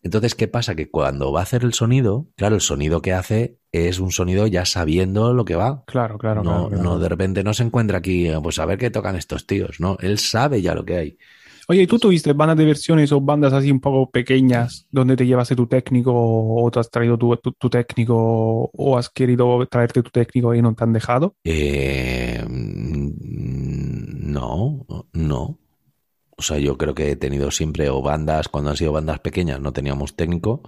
[0.00, 0.76] Entonces, ¿qué pasa?
[0.76, 4.46] Que cuando va a hacer el sonido, claro, el sonido que hace es un sonido
[4.46, 5.82] ya sabiendo lo que va.
[5.86, 6.82] Claro, claro, no, claro, claro.
[6.84, 9.80] no de repente no se encuentra aquí, eh, pues a ver qué tocan estos tíos,
[9.80, 9.96] ¿no?
[10.00, 11.18] Él sabe ya lo que hay.
[11.70, 15.26] Oye, ¿y tú tuviste bandas de versiones o bandas así un poco pequeñas donde te
[15.26, 20.02] llevaste tu técnico o te has traído tu, tu- tu técnico o has querido traerte
[20.02, 21.34] tu técnico y no te han dejado?
[21.44, 22.42] Eh,
[23.68, 25.58] no, no.
[26.38, 29.60] O sea, yo creo que he tenido siempre o bandas, cuando han sido bandas pequeñas
[29.60, 30.62] no teníamos técnico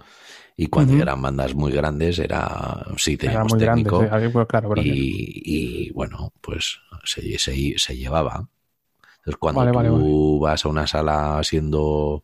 [0.55, 3.83] y cuando eran bandas muy grandes era sí Era teníamos muy grande.
[3.89, 4.03] técnico.
[4.03, 5.41] sí, ahí, claro, pero- y,
[5.87, 8.49] y, bueno, pues se, se, se llevaba.
[9.21, 12.23] Entonces, cuando Vale, tú vale, vas a una sala siendo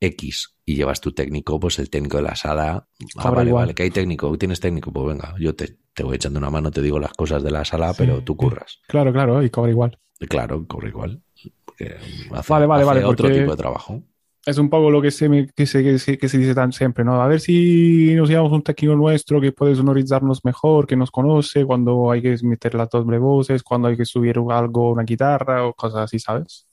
[0.00, 3.62] X y llevas tu técnico, pues el técnico de la sala, ah, vale, igual.
[3.64, 6.70] vale, que hay técnico, tienes técnico, pues venga, yo te, te voy echando una mano,
[6.70, 8.80] te digo las cosas de la sala, pero tú curras.
[8.88, 9.98] Claro, claro, y cobra igual.
[10.28, 11.22] Claro, cobra igual.
[11.64, 11.96] Porque
[12.32, 14.02] hace, Vale, vale, hace vale, otro porque- tipo de trabajo.
[14.44, 16.72] Es un poco lo que se, me- que se, que se, que se dice tan
[16.72, 17.22] siempre, ¿no?
[17.22, 21.64] A ver si nos llevamos un técnico nuestro que puede sonorizarnos mejor, que nos conoce,
[21.64, 25.74] cuando hay que meter las doble voces, cuando hay que subir algo, una guitarra o
[25.74, 26.66] cosas así, ¿sabes?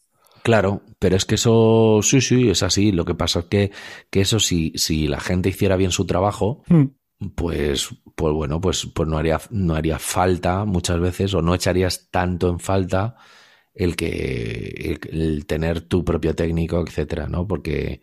[0.44, 2.92] Claro, pero es que eso, sí, sí, es así.
[2.92, 3.72] Lo que pasa es que,
[4.10, 6.90] que eso, si, si la gente hiciera bien su trabajo, Hmm.
[7.36, 12.10] pues, pues bueno, pues, pues no haría, no haría falta muchas veces, o no echarías
[12.12, 13.16] tanto en falta
[13.80, 17.48] el que, el, el tener tu propio técnico, etcétera, ¿no?
[17.48, 18.02] Porque,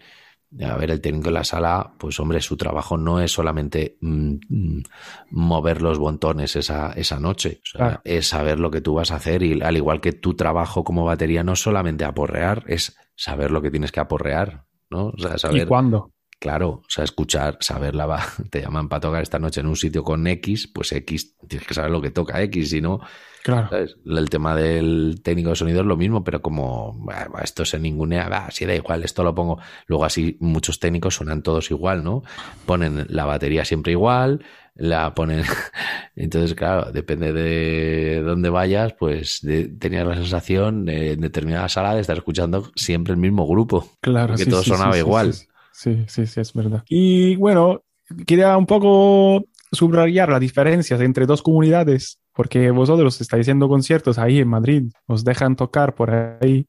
[0.61, 4.35] a ver, el técnico en la sala, pues hombre, su trabajo no es solamente mm,
[4.49, 4.83] mm,
[5.31, 7.61] mover los botones esa, esa noche.
[7.63, 8.01] O sea, Claro.
[8.05, 11.05] es saber lo que tú vas a hacer y al igual que tu trabajo como
[11.05, 15.09] batería no es solamente aporrear, es saber lo que tienes que aporrear, ¿no?
[15.09, 16.13] O sea, ¿Y saber, cuándo?
[16.39, 19.77] claro, o sea, escuchar, saber la va, te llaman para tocar esta noche en un
[19.77, 23.01] sitio con X, pues X, tienes que saber lo que toca X, si no,
[23.47, 23.69] Claro.
[23.71, 23.97] ¿sabes?
[24.05, 26.99] El tema del técnico de sonido es lo mismo, pero como
[27.41, 29.61] esto se ningunea, va, si da igual, esto lo pongo.
[29.87, 32.25] Luego así muchos técnicos suenan todos igual, ¿no?
[32.67, 35.45] Ponen la batería siempre igual, la ponen.
[36.17, 41.95] Entonces, claro, depende de dónde vayas, pues de- tenías la sensación de, en determinada sala
[41.95, 43.89] de estar escuchando siempre el mismo grupo.
[44.01, 45.33] Claro, sí, todo sí, sonaba sí, igual.
[45.33, 46.83] Sí, sí, sí, sí, es verdad.
[46.89, 47.85] Y bueno,
[48.27, 54.39] quería un poco subrayar las diferencias entre dos comunidades, porque vosotros estáis haciendo conciertos ahí
[54.39, 56.69] en Madrid, os dejan tocar por ahí,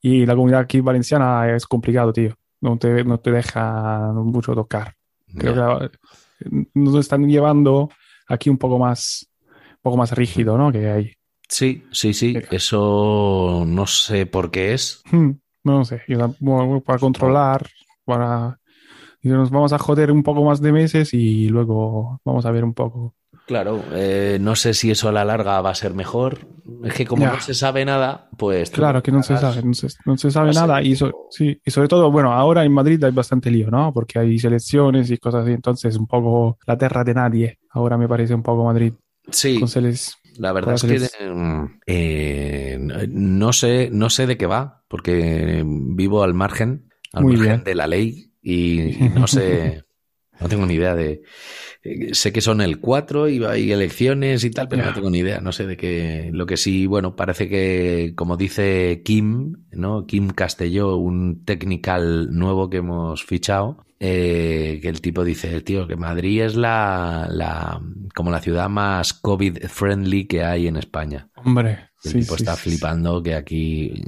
[0.00, 2.34] y la comunidad aquí valenciana es complicado, tío.
[2.60, 4.94] No te, no te deja mucho tocar.
[5.36, 7.90] Creo que eh, nos están llevando
[8.28, 10.72] aquí un poco más, un poco más rígido, ¿no?
[10.72, 11.12] Que hay.
[11.48, 12.34] Sí, sí, sí.
[12.50, 15.02] Eso no sé por qué es.
[15.10, 15.32] Hmm,
[15.64, 16.02] No sé,
[16.84, 17.66] para controlar,
[18.04, 18.58] para...
[19.22, 22.64] y nos vamos a joder un poco más de meses y luego vamos a ver
[22.64, 23.14] un poco.
[23.52, 26.38] Claro, eh, no sé si eso a la larga va a ser mejor.
[26.82, 27.34] Es que como Ya.
[27.34, 28.70] no se sabe nada, pues...
[28.70, 31.60] Claro que no se sabe, no se, no se sabe nada y, so- poco- sí,
[31.62, 33.92] y sobre todo, bueno, ahora en Madrid hay bastante lío, ¿no?
[33.92, 37.58] Porque hay selecciones y cosas así, entonces un poco la tierra de nadie.
[37.70, 38.94] Ahora me parece un poco Madrid.
[39.30, 39.60] Sí,
[40.38, 40.98] la verdad es que
[41.86, 42.78] eh,
[43.10, 47.64] no sé, no sé de qué va, porque vivo al margen, al Muy margen bien.
[47.64, 49.84] de la ley y, y no sé,
[50.42, 51.22] no tengo ni idea de...
[51.82, 55.18] eh, Sé que son el 4 y hay elecciones y tal, pero no tengo ni
[55.18, 56.30] idea, no sé de qué.
[56.32, 60.06] Lo que sí, bueno, parece que, como dice Kim, ¿no?
[60.06, 65.96] Kim Castelló, un technical nuevo que hemos fichado, eh, que el tipo dice, tío, que
[65.96, 67.80] Madrid es la, la,
[68.14, 71.28] como la ciudad más COVID friendly que hay en España.
[71.34, 72.70] Hombre, El sí, tipo sí, está sí.
[72.70, 74.02] flipando que aquí.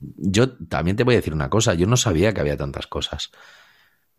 [0.00, 3.30] Yo también te voy a decir una cosa, yo no sabía que había tantas cosas.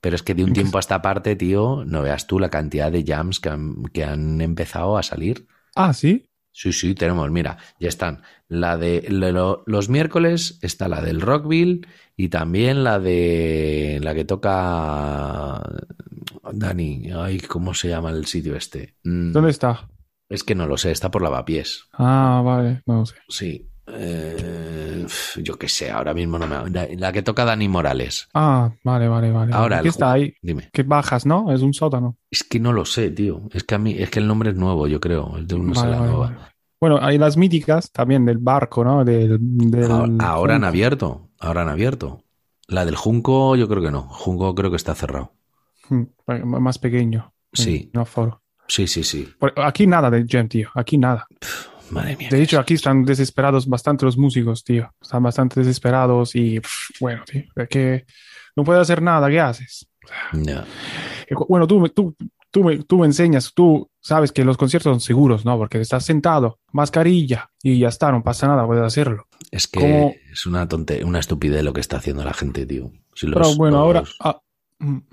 [0.04, 2.92] Pero es que de un tiempo a esta parte, tío, no veas tú la cantidad
[2.92, 5.48] de jams que han, que han empezado a salir.
[5.76, 6.26] Ah, sí.
[6.52, 8.22] Sí, sí, tenemos, mira, ya están.
[8.50, 11.88] La de lo- lo- los miércoles está la del Rockville
[12.18, 15.64] y también la de la que toca
[16.52, 17.10] Dani.
[17.16, 18.96] Ay, ¿cómo se llama el sitio este?
[19.06, 19.88] Mm, ¿Dónde está?
[20.30, 21.86] Es que no lo sé, está por lavapiés.
[21.94, 23.16] Ah, vale, no lo sé.
[23.30, 23.70] Sí.
[23.88, 25.06] Eh,
[25.38, 26.70] yo qué sé, ahora mismo no me.
[26.70, 28.28] La, la que toca Dani Morales.
[28.34, 29.54] Ah, vale, vale, vale.
[29.54, 30.34] Ahora, ¿Qué el está ahí?
[30.42, 30.70] Dime.
[30.72, 31.52] ¿Qué bajas, no?
[31.52, 32.18] Es un sótano.
[32.32, 33.42] Es que no lo sé, tío.
[33.52, 35.38] Es que a mí, es que el nombre es nuevo, yo creo.
[35.38, 36.18] Es de una Vale, nueva.
[36.18, 36.36] vale.
[36.80, 39.06] Bueno, hay las míticas también del barco, ¿no?
[39.06, 41.30] Del, del- Ahora, ahora han abierto.
[41.40, 42.24] Ahora han abierto.
[42.68, 44.04] La del Junco, yo creo que no.
[44.04, 45.34] Junco creo que está cerrado.
[45.90, 46.04] Mm,
[46.46, 47.34] Más pequeño.
[47.52, 47.90] Sí.
[47.94, 48.42] No foro.
[48.68, 49.30] Sí, sí, sí.
[49.58, 50.70] Aquí nada de jam, tío.
[50.74, 51.28] Aquí nada.
[51.90, 52.30] Madre mía.
[52.32, 54.90] De hecho, aquí están desesperados bastante los músicos, tío.
[55.02, 58.06] Están bastante desesperados y, pff, bueno, tío, es que
[58.56, 59.30] no puedes hacer nada.
[59.30, 59.88] ¿Qué haces?
[60.34, 62.16] Eh, Bueno, tú, tú,
[62.52, 65.58] tú, me, tú me enseñas, tú sabes que los conciertos son seguros, ¿no?
[65.58, 69.28] Porque estás sentado, mascarilla y ya está, no pasa nada, puedes hacerlo.
[69.52, 70.14] Es que ¿Cómo?
[70.32, 72.92] es una tonte, una estupidez lo que está haciendo la gente, tío.
[73.16, 74.40] Si los- Pero bueno, los- ahora, ah,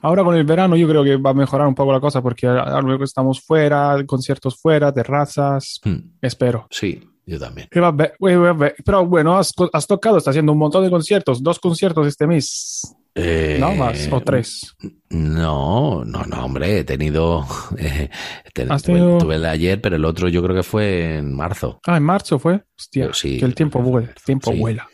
[0.02, 2.46] ahora con el verano yo creo que va a mejorar un poco la cosa porque
[2.82, 6.66] luego estamos fuera, conciertos fuera, terrazas, Hmm, espero.
[6.70, 7.68] Sí, yo también.
[7.70, 12.96] Pero bueno, has, has tocado, estás haciendo un montón de conciertos, dos conciertos este mes,
[13.14, 13.74] Eh, ¿no?
[13.74, 14.74] Más, o tres.
[15.10, 17.44] No, no, no, hombre, he tenido.
[17.78, 18.08] eh,
[18.54, 21.18] ten- ¿Has tuve, tenido- tuve el de ayer, pero el otro yo creo que fue
[21.18, 21.80] en marzo.
[21.86, 22.62] Ah, en marzo fue.
[22.78, 24.58] Hostia, sí, que el tiempo vuela, el tiempo sí.
[24.58, 24.88] vuela.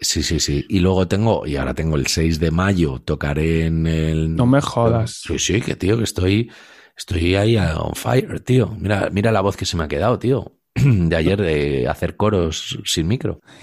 [0.00, 0.64] Sí, sí, sí.
[0.68, 4.34] Y luego tengo, y ahora tengo el 6 de mayo, tocaré en el.
[4.34, 5.20] No me jodas.
[5.26, 6.50] Sí, sí, que tío, que estoy.
[6.96, 8.74] Estoy ahí on fire, tío.
[8.78, 10.52] Mira, mira la voz que se me ha quedado, tío.
[10.74, 13.40] De ayer de hacer coros sin micro.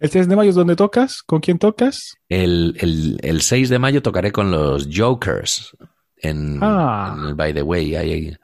[0.00, 1.22] ¿El 3 de mayo es donde tocas?
[1.22, 2.14] ¿Con quién tocas?
[2.28, 5.76] El, el, el 6 de mayo tocaré con los Jokers
[6.16, 7.14] en, Ah.
[7.18, 7.94] en el By the Way.
[7.96, 8.36] Ahí, ahí.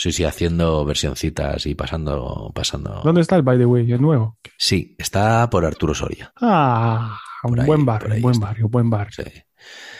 [0.00, 3.02] Sí, sí, haciendo versioncitas y pasando, pasando.
[3.04, 3.92] ¿Dónde está el By the Way?
[3.92, 4.38] ¿Es nuevo?
[4.56, 6.32] Sí, está por Arturo Soria.
[6.40, 8.46] Ah, un ahí, buen barrio, buen está.
[8.46, 9.12] barrio, buen barrio.
[9.22, 9.30] Sí.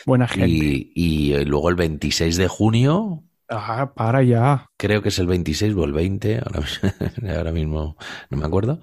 [0.07, 0.49] Buena gente.
[0.49, 4.65] Y, y eh, luego el 26 de junio, Ah, para ya.
[4.75, 6.61] creo que es el 26 o el 20, ahora,
[7.37, 7.95] ahora mismo
[8.31, 8.79] no me acuerdo,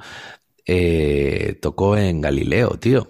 [0.66, 3.08] eh, tocó en Galileo, tío.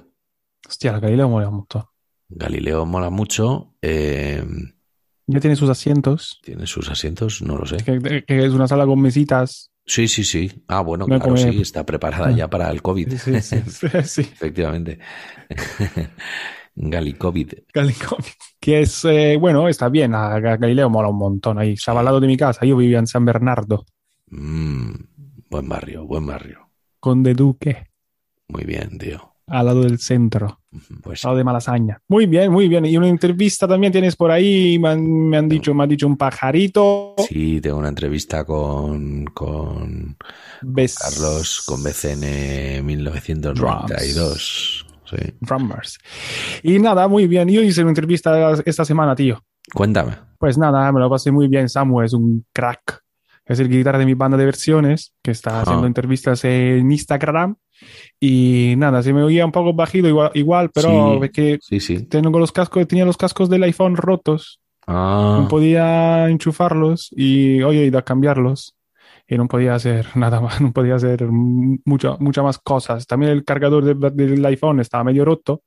[0.66, 1.85] Hostia, la Galileo mola montón.
[2.31, 4.42] Galileo mola mucho, eh,
[5.28, 6.40] Ya tiene sus asientos.
[6.42, 7.76] tiene sus asientos, no lo sé.
[7.78, 9.70] Que, que es una sala con mesitas.
[9.86, 10.50] Sí, sí, sí.
[10.68, 13.16] Ah, bueno, No claro, sí, está preparada ya para el COVID.
[13.16, 13.60] Sí, sí,
[14.04, 14.20] sí.
[14.32, 14.98] Efectivamente.
[16.74, 17.52] Galicovid.
[17.72, 18.16] Galileo.
[18.60, 20.14] Que es, eh, bueno, está bien.
[20.14, 21.72] A Ga- Galileo mola un montón ahí.
[21.72, 22.64] Estaba al lado de mi casa.
[22.66, 23.84] Yo vivía en San Bernardo,
[24.30, 24.92] Mm,
[25.48, 26.70] buen barrio, buen barrio.
[27.00, 27.86] con De Duque,
[28.48, 29.34] Muy bien, tío.
[29.48, 30.61] Al lado del centro,
[31.02, 32.00] Pues al lado de Malasaña.
[32.08, 32.84] Muy bien, muy bien.
[32.87, 34.78] Y una entrevista también tienes por ahí.
[34.78, 37.14] Me han, me han dicho, me han dicho un pajarito.
[37.28, 40.16] sí, tengo una entrevista con, con
[40.61, 44.87] Carlos, con BCN 1992.
[45.04, 45.16] Sí.
[45.40, 45.98] Drummers.
[46.62, 47.48] Y nada, muy bien.
[47.48, 49.42] Yo hice una entrevista esta semana, tío.
[49.72, 50.16] Cuéntame.
[50.38, 51.68] Pues nada, me lo pasé muy bien.
[51.68, 53.02] Samu es un crack.
[53.44, 57.56] Es el guitarra de mi banda de versiones, que está haciendo entrevistas en Instagram.
[58.20, 61.24] Y nada, se me oía un poco bajito igual, igual pero Sí.
[61.24, 62.06] es que Sí, sí.
[62.06, 64.60] tengo los cascos, tenía los cascos del iPhone rotos.
[64.86, 68.74] Ah, No podía enchufarlos y hoy he ido a cambiarlos.
[69.30, 73.06] Y no podía hacer nada más, no podía hacer mucho, muchas más cosas.
[73.06, 75.62] También el cargador de- del iPhone estaba medio roto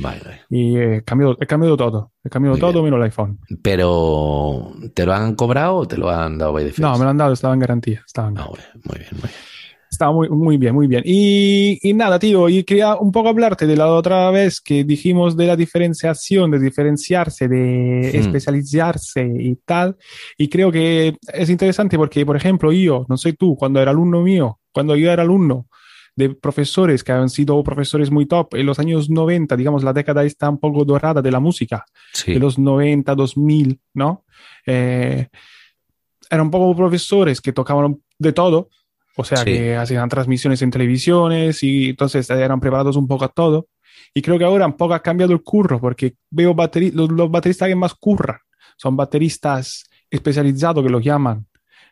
[0.00, 2.12] vale, y he cambiado, he cambiado todo.
[2.24, 3.38] He cambiado Muy todo menos el iPhone.
[3.62, 6.72] Pero, ¿te lo han cobrado o te lo han dado by?
[6.78, 8.02] No, me lo han dado, estaba en garantía.
[8.04, 8.66] Estaba, en Ah, garantía.
[8.74, 9.55] bueno, muy bien, muy bien.
[9.96, 11.02] Estaba muy, muy bien, muy bien.
[11.06, 15.38] Y, y nada, tío, y quería un poco hablarte de la otra vez que dijimos
[15.38, 18.18] de la diferenciación, de diferenciarse, de Hmm.
[18.18, 19.96] especializarse y tal.
[20.36, 24.20] Y creo que es interesante porque, por ejemplo, yo, no sé tú, cuando era alumno
[24.20, 25.66] mío, cuando yo era alumno
[26.14, 30.24] de profesores que han sido profesores muy top en los años 90, digamos, la década
[30.24, 32.34] está un poco dorada de la música, Sí.
[32.34, 34.24] de los 90, 2000, ¿no?
[34.66, 35.26] Eh,
[36.30, 38.68] eran un poco profesores que tocaban de todo,
[39.16, 39.44] o sea, Sí.
[39.46, 43.68] que hacían transmisiones en televisiones y entonces eran preparados un poco a todo.
[44.14, 47.30] Y creo que ahora un poco ha cambiado el curro, porque veo bateri- los, los
[47.30, 48.38] bateristas que más curran
[48.76, 51.46] son bateristas especializados que los llaman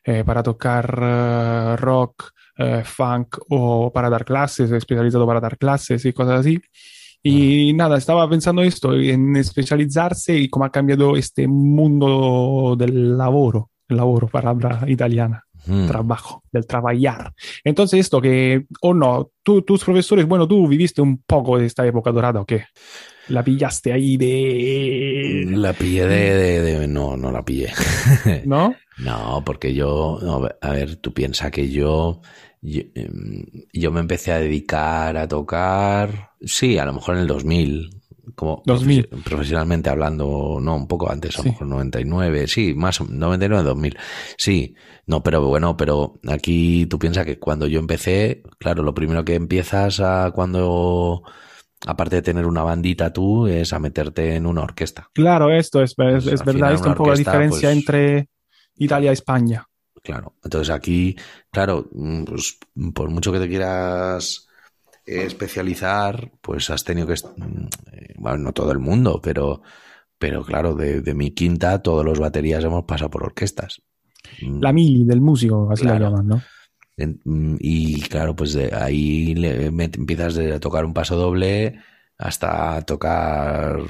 [0.05, 6.05] eh, para tocar eh, rock, eh, funk o para dar clases, especializado para dar clases
[6.05, 6.61] y cosas así.
[7.23, 13.71] Y nada, estaba pensando esto, en especializarse y cómo ha cambiado este mundo del laboro,
[13.89, 15.87] el laboro, palabra italiana, Mm.
[15.87, 17.33] trabajo, del trabajar.
[17.65, 21.87] Entonces esto que, o no, tú, tus profesores, bueno, tú viviste un poco de esta
[21.87, 22.65] época dorada o qué?
[23.29, 25.45] La pillaste ahí de...
[25.57, 27.71] La pillé de, de- de- No, no la pillé.
[28.45, 28.75] ¿No?
[28.99, 32.21] No, porque yo, no, a ver, tú piensas que yo,
[32.61, 37.27] yo, em, yo me empecé a dedicar a tocar, sí, a lo mejor en el
[37.27, 37.91] 2000,
[38.35, 39.09] como 2000.
[39.11, 41.49] profe- profesionalmente hablando, no, un poco antes, a lo Sí.
[41.51, 43.97] mejor 99, sí, más o- 99, 2000,
[44.37, 44.75] sí,
[45.07, 49.35] no, pero bueno, pero aquí tú piensas que cuando yo empecé, claro, lo primero que
[49.35, 51.23] empiezas a cuando,
[51.87, 55.09] aparte de tener una bandita tú, es a meterte en una orquesta.
[55.13, 58.29] Claro, esto es, es, Pues, es verdad, esto una un poco la diferencia pues- entre
[58.77, 59.67] Italia y España.
[60.03, 61.17] Claro, entonces aquí,
[61.51, 62.59] claro, mm, pues
[62.93, 64.44] por mucho que te quieras
[65.07, 69.63] especializar, pues has tenido que, mm, eh, bueno, no todo el mundo, pero,
[70.19, 73.83] pero claro, de, de mi quinta todos los baterías hemos pasado por orquestas.
[74.43, 76.43] Mm, La mili del músico, así la llaman, ¿no?
[76.97, 81.81] mm, y claro, pues de ahí le- me- empiezas de tocar un paso doble
[82.19, 83.81] hasta tocar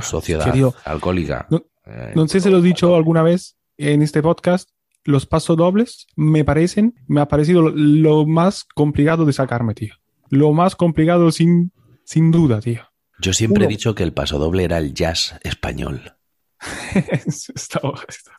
[0.00, 1.46] sociedad querido, alcohólica.
[1.50, 4.70] no- Eh, No sé si lo he dicho alguna vez en este podcast.
[5.04, 9.92] Los pasodobles me parecen, me ha parecido lo, lo más complicado de sacarme, tío.
[10.34, 11.72] Lo más complicado sin,
[12.04, 12.82] sin duda, tío.
[13.20, 16.14] Yo siempre he dicho que el paso doble era el jazz español.
[16.94, 18.38] Está- está-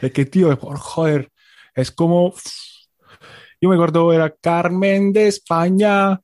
[0.00, 1.30] Es que, tío, por joder,
[1.74, 2.34] es como.
[3.60, 6.20] Yo me acuerdo, era Carmen de España.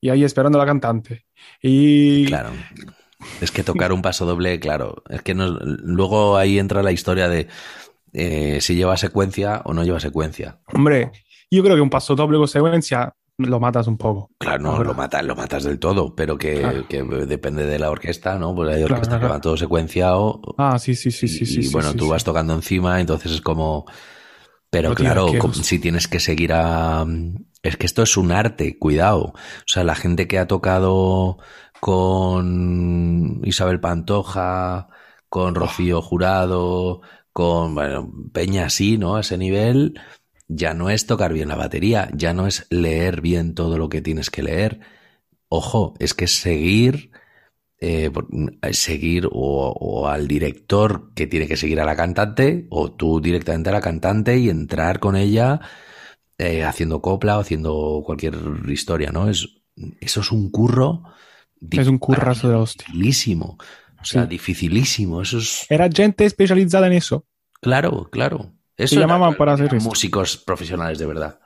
[0.00, 1.26] Y ahí esperando a la cantante.
[1.60, 2.26] Y.
[2.26, 2.50] Claro.
[3.40, 5.02] Es que tocar un paso doble, claro.
[5.08, 7.46] Es que no- luego ahí entra la historia de
[8.12, 10.60] eh, si lleva secuencia o no lleva secuencia.
[10.74, 11.12] Hombre,
[11.50, 14.30] yo creo que un paso doble con secuencia lo matas un poco.
[14.38, 16.86] Claro, no lo matas, lo matas del todo, pero que, Claro.
[16.88, 18.54] que depende de la orquesta, ¿no?
[18.54, 20.40] Pues hay Claro, orquestas que van todo secuenciado.
[20.58, 21.60] Ah, sí, sí, sí, sí, y, sí.
[21.60, 22.10] y, sí, bueno, sí, tú sí.
[22.10, 23.86] vas tocando encima, entonces es como.
[24.70, 27.04] Pero No claro, como si tienes que seguir a...
[27.62, 29.24] Es que esto es un arte, cuidado.
[29.34, 29.34] O
[29.66, 31.38] sea, la gente que ha tocado
[31.80, 34.88] con Isabel Pantoja,
[35.28, 39.16] con Rocío Jurado, con, bueno, Peña así, ¿no?
[39.16, 40.00] A ese nivel,
[40.48, 44.02] ya no es tocar bien la batería, ya no es leer bien todo lo que
[44.02, 44.80] tienes que leer.
[45.48, 47.10] Ojo, es que seguir,
[47.80, 48.28] eh, por-
[48.72, 53.70] seguir o, o al director que tiene que seguir a la cantante, o tú directamente
[53.70, 55.60] a la cantante y entrar con ella
[56.38, 58.34] eh, haciendo copla o haciendo cualquier
[58.68, 59.28] historia, ¿no?
[59.30, 59.48] Es,
[60.00, 61.04] eso es un curro.
[61.74, 62.88] Es un currazo de la hostia.
[64.02, 64.28] O sea, Sí.
[64.28, 65.22] dificilísimo.
[65.22, 65.66] Eso es.
[65.70, 67.24] Era gente especializada en eso.
[67.60, 68.52] Claro, claro.
[68.76, 71.38] Eso Se era- llamaban para hacer eran músicos profesionales de verdad.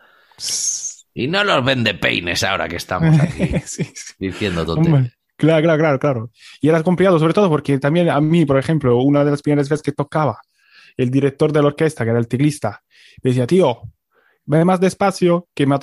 [1.15, 4.15] Y no los vende peines ahora que estamos aquí Sí, sí.
[4.19, 5.13] diciendo tonterías.
[5.37, 6.31] Claro, claro, claro, claro.
[6.63, 9.69] Y era complicado, sobre todo porque también a mí, por ejemplo, una de las primeras
[9.69, 10.41] veces que tocaba,
[10.97, 12.83] el director de la orquesta, que era el teclista,
[13.23, 13.83] me decía, tío,
[14.47, 15.77] ve más despacio que me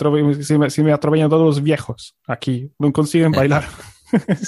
[0.43, 3.63] se, me, se me atropellan todos los viejos aquí, no consiguen bailar.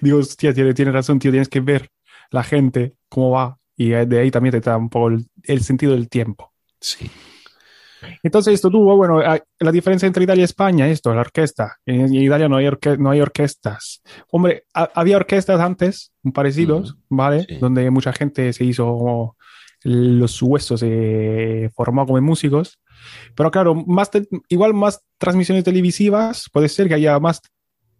[0.00, 1.88] Digo, hostia, tiene, tiene razón, tío, tienes que ver
[2.30, 3.58] la gente, cómo va.
[3.76, 6.52] Y de ahí también te da un poco el- el sentido del tiempo.
[6.80, 7.10] Sí.
[8.22, 11.78] Entonces esto tuvo, bueno, la diferencia entre Italia y España, esto, la orquesta.
[11.86, 14.02] En, Italia no hay, orque- no hay orquestas.
[14.30, 17.46] Hombre, ha- había orquestas antes, parecidos, ¿vale?
[17.48, 17.56] sí.
[17.60, 19.36] Donde mucha gente se hizo como
[19.82, 22.78] los huesos, se formó como músicos.
[23.34, 24.10] Pero claro, más
[24.48, 27.40] igual más transmisiones televisivas, puede ser que haya más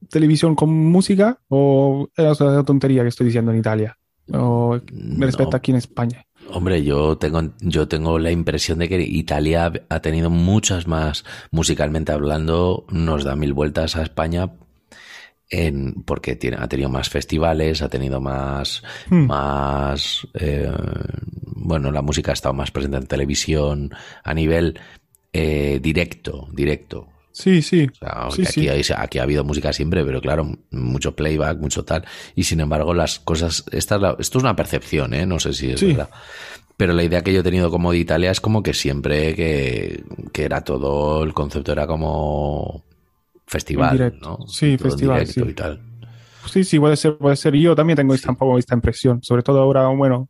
[0.09, 3.97] televisión con música o es una tontería que estoy diciendo en Italia.
[4.33, 4.81] O
[5.19, 5.57] respecto No.
[5.57, 6.27] aquí en España.
[6.51, 12.13] Hombre, yo tengo, yo tengo la impresión de que Italia ha tenido muchas más, musicalmente
[12.13, 14.51] hablando, nos da mil vueltas a España
[15.51, 19.27] en, porque tiene, ha tenido más festivales, ha tenido más, Hmm.
[19.27, 20.71] más, eh,
[21.57, 23.91] bueno, la música ha estado más presente en televisión
[24.23, 24.79] a nivel
[25.33, 27.09] eh, directo, directo.
[27.37, 27.89] Sí, sí.
[27.93, 28.69] O sea, Sí, que aquí, sí.
[28.69, 32.05] hay- aquí ha habido música siempre, pero claro, mucho playback, mucho tal.
[32.37, 33.65] Y sin embargo, las cosas.
[33.73, 35.27] Esta es la- esto es una percepción, ¿eh?
[35.27, 35.87] No sé si es Sí.
[35.89, 36.11] verdad.
[36.77, 40.05] Pero la idea que yo he tenido como de Italia es como que siempre que,
[40.33, 41.25] que era todo.
[41.25, 42.85] El concepto era como.
[43.47, 44.17] Festival.
[44.23, 44.39] ¿no?
[44.49, 45.43] Sí, Todo festival, sí.
[45.47, 45.81] y tal.
[46.51, 47.55] Sí, sí, puede ser, puede ser.
[47.57, 50.29] Yo también tengo esta, un poco esta impresión, sobre todo ahora, bueno,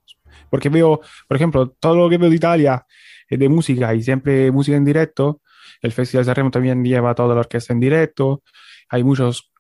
[0.51, 2.85] porque veo, por ejemplo, todo lo que veo de Italia
[3.29, 5.41] eh, de música y siempre música en directo.
[5.85, 8.43] El Festival de Remo también lleva toda la orquesta en directo.
[8.89, 9.53] Hay muchos,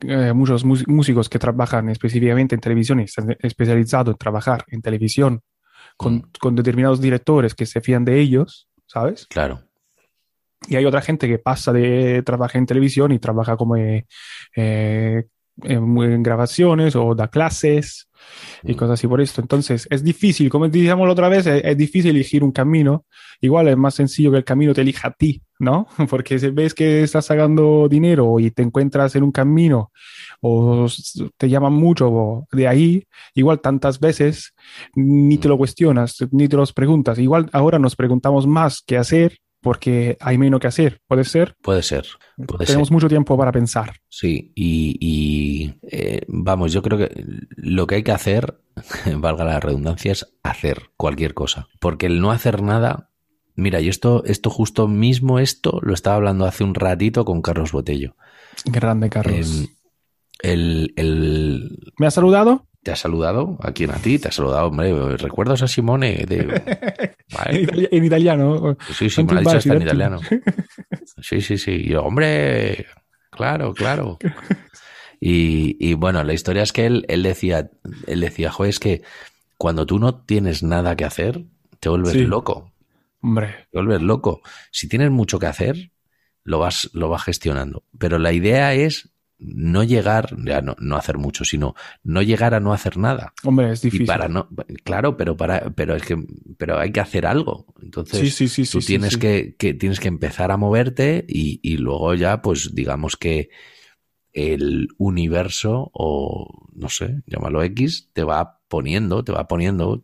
[0.00, 5.42] eh, muchos músicos que trabajan específicamente en televisión y están especializados en trabajar en televisión
[5.98, 6.22] con, Mm.
[6.40, 9.26] con determinados directores que se fían de ellos, ¿sabes?
[9.26, 9.60] Claro.
[10.66, 14.06] Y hay otra gente que pasa de trabajar en televisión y trabaja como eh,
[14.56, 15.24] eh,
[15.62, 18.08] en, en grabaciones o da clases
[18.62, 19.40] y cosas así por esto.
[19.40, 23.04] Entonces, es difícil, como decíamos la otra vez, es, es difícil elegir un camino.
[23.40, 25.86] Igual es más sencillo que el camino te elija a ti, ¿no?
[26.10, 29.92] Porque si ves que estás sacando dinero y te encuentras en un camino
[30.40, 30.86] o
[31.36, 34.54] te llaman mucho de ahí, igual tantas veces
[34.94, 37.18] ni te lo cuestionas, ni te los preguntas.
[37.18, 41.00] Igual ahora nos preguntamos más qué hacer porque hay menos que hacer.
[41.08, 41.56] ¿Puede ser?
[41.62, 42.06] Puede ser.
[42.46, 42.92] Puede Tenemos ser.
[42.92, 43.94] mucho tiempo para pensar.
[44.10, 47.24] Sí, y, y, eh, vamos, yo creo que
[47.56, 48.60] lo que hay que hacer,
[49.16, 51.66] valga la redundancia, es hacer cualquier cosa.
[51.80, 53.10] Porque el no hacer nada,
[53.54, 57.72] mira, y esto, esto justo mismo, esto lo estaba hablando hace un ratito con Carlos
[57.72, 58.16] Botello.
[58.66, 59.60] Grande, Carlos.
[59.60, 59.66] Em,
[60.42, 62.66] el, el, ¿Me has saludado?
[62.84, 63.56] ¿Te ha saludado?
[63.60, 63.90] ¿A quién?
[63.90, 64.18] ¿A ti?
[64.18, 64.68] ¿Te ha saludado?
[64.68, 66.24] Hombre, ¿recuerdas a Simone?
[66.26, 66.36] De...
[67.34, 67.62] En, Vale.
[67.62, 68.76] itali- en italiano.
[68.92, 70.20] Sí, sí, me lo ha dicho hasta en italiano.
[71.20, 71.72] Sí, sí, sí.
[71.72, 72.86] Y yo, hombre,
[73.30, 74.18] claro, claro.
[75.20, 77.70] Y, y bueno, la historia es que él, él decía,
[78.06, 79.02] él decía, joder, es que
[79.58, 81.44] cuando tú no tienes nada que hacer,
[81.80, 82.24] te vuelves Sí.
[82.24, 82.72] loco.
[83.22, 84.42] Hombre, Te vuelves loco.
[84.70, 85.90] Si tienes mucho que hacer,
[86.44, 87.84] lo vas, lo vas gestionando.
[87.98, 89.13] Pero la idea es
[89.44, 93.32] no llegar, ya no, no hacer mucho, sino no llegar a no hacer nada.
[93.44, 94.06] hombre, es Y difícil.
[94.06, 94.48] para no,
[94.84, 96.16] claro, pero para, pero es que,
[96.58, 97.66] pero hay que hacer algo.
[97.82, 101.60] Entonces, Sí, sí, sí, sí, tú tienes que, que tienes que empezar a moverte y,
[101.62, 103.50] y luego ya, pues, digamos que
[104.32, 110.02] el universo, o no sé, llámalo X, te va poniendo, te va poniendo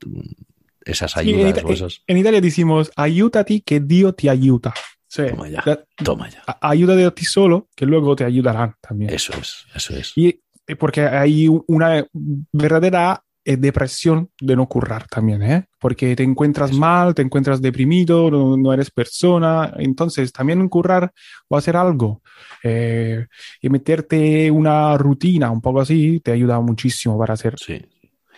[0.85, 2.03] esas en, ayudas Ita- o esas.
[2.07, 4.75] en Italia decimos, ayúdate que Dios te ayuda.
[5.13, 5.23] Sí.
[5.29, 6.43] Toma ya, Da- toma ya.
[6.61, 9.13] Ayúdate a ti solo, que luego te ayudarán también.
[9.13, 10.13] Eso es, eso es.
[10.17, 12.07] Y eh, porque hay una
[12.53, 15.67] verdadera eh, depresión de no currar también, ¿eh?
[15.81, 16.79] Porque te encuentras Eso.
[16.79, 19.73] mal, te encuentras deprimido, no, no eres persona.
[19.79, 21.11] Entonces, también currar
[21.49, 22.23] o hacer algo
[22.63, 23.27] eh,
[23.61, 27.81] y meterte una rutina un poco así te ayuda muchísimo para hacer, Sí.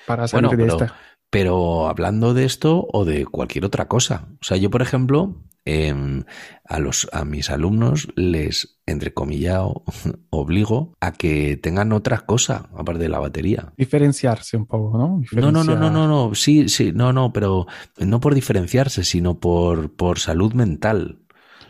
[0.07, 0.97] para salir Bueno, de pero- esta.
[1.29, 4.29] pero hablando de esto o de cualquier otra cosa.
[4.41, 5.35] O sea, yo, por ejemplo,
[5.65, 6.25] em,
[6.65, 9.85] a, los, a mis alumnos les, entre comillado,
[10.31, 13.73] obligo a que tengan otra cosa aparte de la batería.
[13.77, 15.23] Diferenciarse un poco, ¿no?
[15.33, 17.67] No, no, no, no, no, no, sí, sí, no, no, pero
[17.99, 21.19] no por diferenciarse, sino por, por salud mental.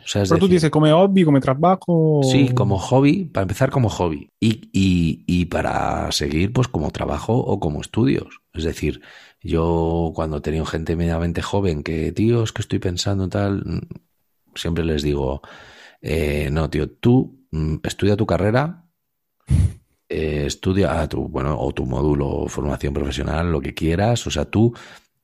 [0.04, 2.22] O sea, es Pero tú decir, dices, come hobby, come trabajo.
[2.24, 4.30] Sí, como hobby, para empezar como hobby.
[4.40, 8.40] Y, y, y para seguir, pues como trabajo o como estudios.
[8.52, 9.00] Es decir,
[9.42, 13.62] yo cuando he tenido gente medianamente joven que, tío, es que estoy pensando en tal,
[13.64, 13.80] mm,
[14.54, 15.42] siempre les digo,
[16.00, 18.84] eh, no, tío, tú mm, estudia tu carrera,
[20.08, 24.26] eh, estudia tu, bueno, o tu módulo, formación profesional, lo que quieras.
[24.26, 24.74] O sea, tú,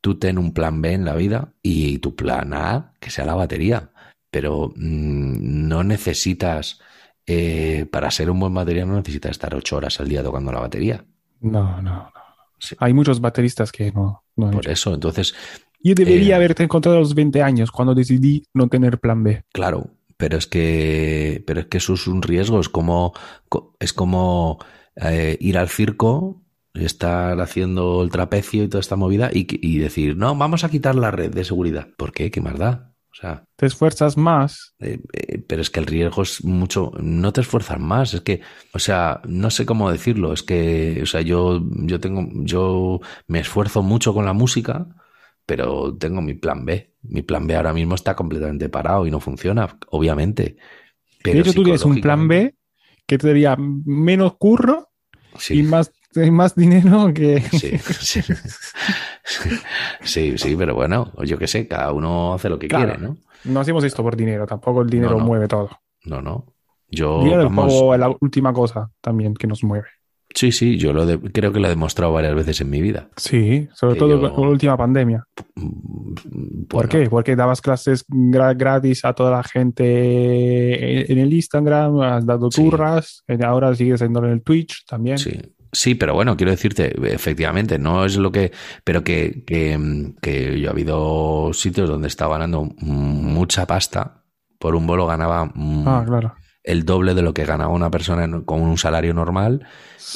[0.01, 3.35] tú ten un plan B en la vida y tu plan A, que sea la
[3.35, 3.93] batería.
[4.31, 6.81] Pero mm, no necesitas,
[7.27, 10.61] eh, para ser un buen batería, no necesitas estar ocho horas al día tocando la
[10.61, 11.05] batería.
[11.41, 12.28] No, no, no.
[12.59, 12.77] Sí.
[12.79, 14.25] Hay muchos bateristas que no.
[14.51, 15.35] Por eso, entonces,
[15.83, 19.43] Yo debería eh, haberte encontrado a los 20 años cuando decidí no tener plan B.
[19.53, 23.13] Claro, pero es que, pero es que eso es un riesgo, es como,
[23.49, 24.59] co- es como
[24.97, 26.43] eh, ir al circo,
[26.75, 30.95] estar haciendo el trapecio y toda esta movida y, y decir, no, vamos a quitar
[30.95, 31.89] la red de seguridad.
[31.97, 32.31] ¿Por qué?
[32.31, 32.95] ¿Qué más da?
[33.21, 34.75] Sea, Te esfuerzas más.
[34.79, 38.41] eh, eh, pero es que el riesgo es mucho, no te esfuerzas más, es que,
[38.73, 43.41] o sea, no sé cómo decirlo, es que, o sea, yo, yo tengo, yo me
[43.41, 44.87] esfuerzo mucho con la música,
[45.47, 46.95] pero tengo mi plan B.
[47.03, 50.57] Mi plan B ahora mismo está completamente parado y no funciona, obviamente.
[51.23, 52.55] Pero de hecho, tú tienes un plan B
[53.07, 54.91] que te daría menos curro
[55.39, 57.41] Sí, y más, y más dinero que.
[57.41, 58.21] sí, sí.
[60.03, 62.87] Sí, sí, pero bueno, yo qué sé, cada uno hace lo que Claro.
[62.95, 63.17] quiere, ¿no?
[63.45, 65.25] No hacemos esto por dinero, tampoco el dinero No, no.
[65.27, 65.71] mueve todo.
[66.05, 66.47] No, no.
[66.91, 69.87] Yo, dinero es vamos, poco la última cosa también que nos mueve.
[70.35, 73.09] sí, sí, yo lo de- creo que lo he demostrado varias veces en mi vida.
[73.17, 75.25] Sí, sobre Que todo yo- con la última pandemia.
[75.57, 77.11] Mm, ¿Por bueno, qué?
[77.11, 82.63] Porque dabas clases gra- gratis a toda la gente en, el Instagram, has dado Sí.
[82.63, 85.19] turras, eh, ahora sigues haciéndolo en el Twitch también.
[85.19, 85.33] Sí,
[85.73, 88.53] sí, pero bueno, quiero decirte, efectivamente, no es lo que,
[88.85, 94.25] pero que, que, que yo he habido sitios donde estaba ganando mucha pasta,
[94.59, 96.35] por un bolo ganaba mm, Ah, claro.
[96.65, 99.67] el doble de lo que ganaba una persona con un salario normal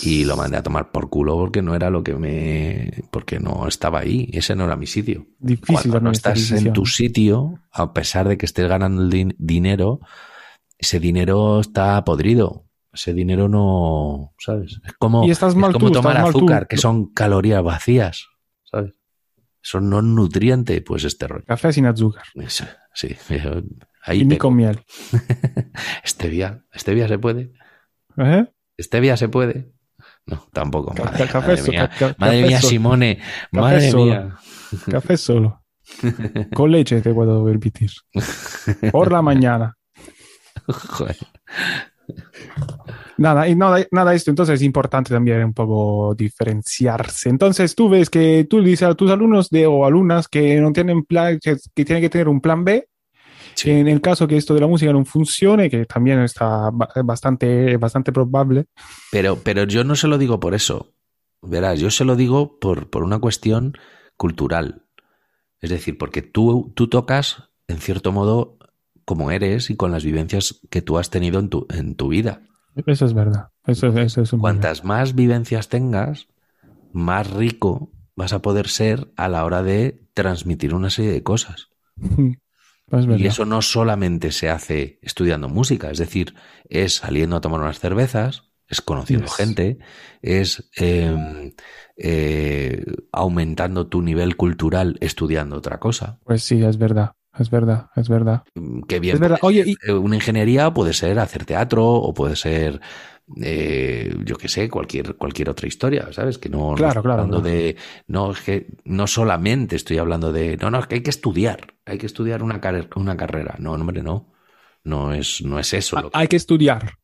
[0.03, 3.69] y lo mandé a tomar por culo porque no era lo que me, porque no
[3.69, 5.27] estaba ahí, ese no era mi sitio.
[5.39, 9.37] Difícil Cuando no estás en tu sitio, a pesar de que estés ganando el din-
[9.39, 10.01] dinero,
[10.79, 12.65] ese dinero está podrido.
[12.93, 14.80] Ese dinero no, ¿sabes?
[14.84, 18.26] Es como, es como tú, tomar azúcar, que son calorías vacías,
[18.64, 18.93] ¿sabes?
[19.62, 21.45] Eso no nutriente, pues este rollo.
[21.47, 22.24] Café sin azúcar.
[22.95, 23.16] Sí,
[24.03, 24.80] ahí y ni con miel.
[26.05, 27.53] Stevia, ¿Stevia se puede?
[28.18, 28.47] ¿Eh?
[28.78, 29.72] ¿Stevia se puede?
[30.26, 30.93] No, tampoco.
[30.95, 32.61] Ca- Madre, ca- café madre mía, ca- madre café mía.
[32.61, 33.18] Simone.
[33.53, 34.05] Madre solo.
[34.05, 34.36] mía.
[34.90, 35.64] Café solo.
[36.55, 37.90] Con leche te puedo permitir.
[38.90, 39.76] Por la mañana.
[40.66, 41.16] Joder.
[43.19, 47.29] Nada, y nada, nada esto, entonces es importante también un poco diferenciarse.
[47.29, 51.05] Entonces tú ves que tú dices a tus alumnos de, o alumnas que no tienen
[51.05, 52.87] plan, que, que tienen que tener un plan B,
[53.55, 53.71] Sí.
[53.71, 57.77] en el caso que esto de la música no funcione, que también está ba- bastante,
[57.77, 58.65] bastante probable.
[59.11, 60.95] Pero, pero yo no se lo digo por eso.
[61.43, 63.75] Verás, yo se lo digo por, por una cuestión
[64.17, 64.87] cultural.
[65.61, 68.57] Es decir, porque tú, tú tocas, en cierto modo,
[69.05, 72.43] como eres y con las vivencias que tú has tenido en tu, en tu vida.
[72.87, 73.49] Eso es verdad.
[73.67, 76.29] Eso, eso es un Cuantas más vivencias tengas,
[76.93, 81.69] más rico vas a poder ser a la hora de transmitir una serie de cosas.
[82.91, 83.25] Es verdad.
[83.25, 86.35] Y eso no solamente se hace estudiando música, es decir,
[86.69, 89.35] es saliendo a tomar unas cervezas, es conociendo Yes.
[89.35, 89.79] gente,
[90.21, 91.55] es eh,
[91.97, 96.21] eh, aumentando tu nivel cultural estudiando otra cosa.
[96.25, 97.13] Pues sí, es verdad.
[97.39, 98.43] Es verdad, es verdad.
[98.87, 99.39] Que bien Es verdad.
[99.43, 102.80] Oye, y- eh, una ingeniería puede ser hacer teatro o puede ser,
[103.43, 106.37] eh, yo qué sé, cualquier, cualquier otra historia, ¿sabes?
[106.39, 107.57] Que no, no Claro, estoy claro, hablando claro.
[107.57, 107.76] de,
[108.09, 111.74] no, es que no solamente estoy hablando de, no, no, es que hay que estudiar,
[111.87, 113.57] hay que estudiar una, car- una carrera.
[113.59, 114.30] No, no, hombre, no.
[114.85, 116.95] No es, no es eso lo que Hay que estudiar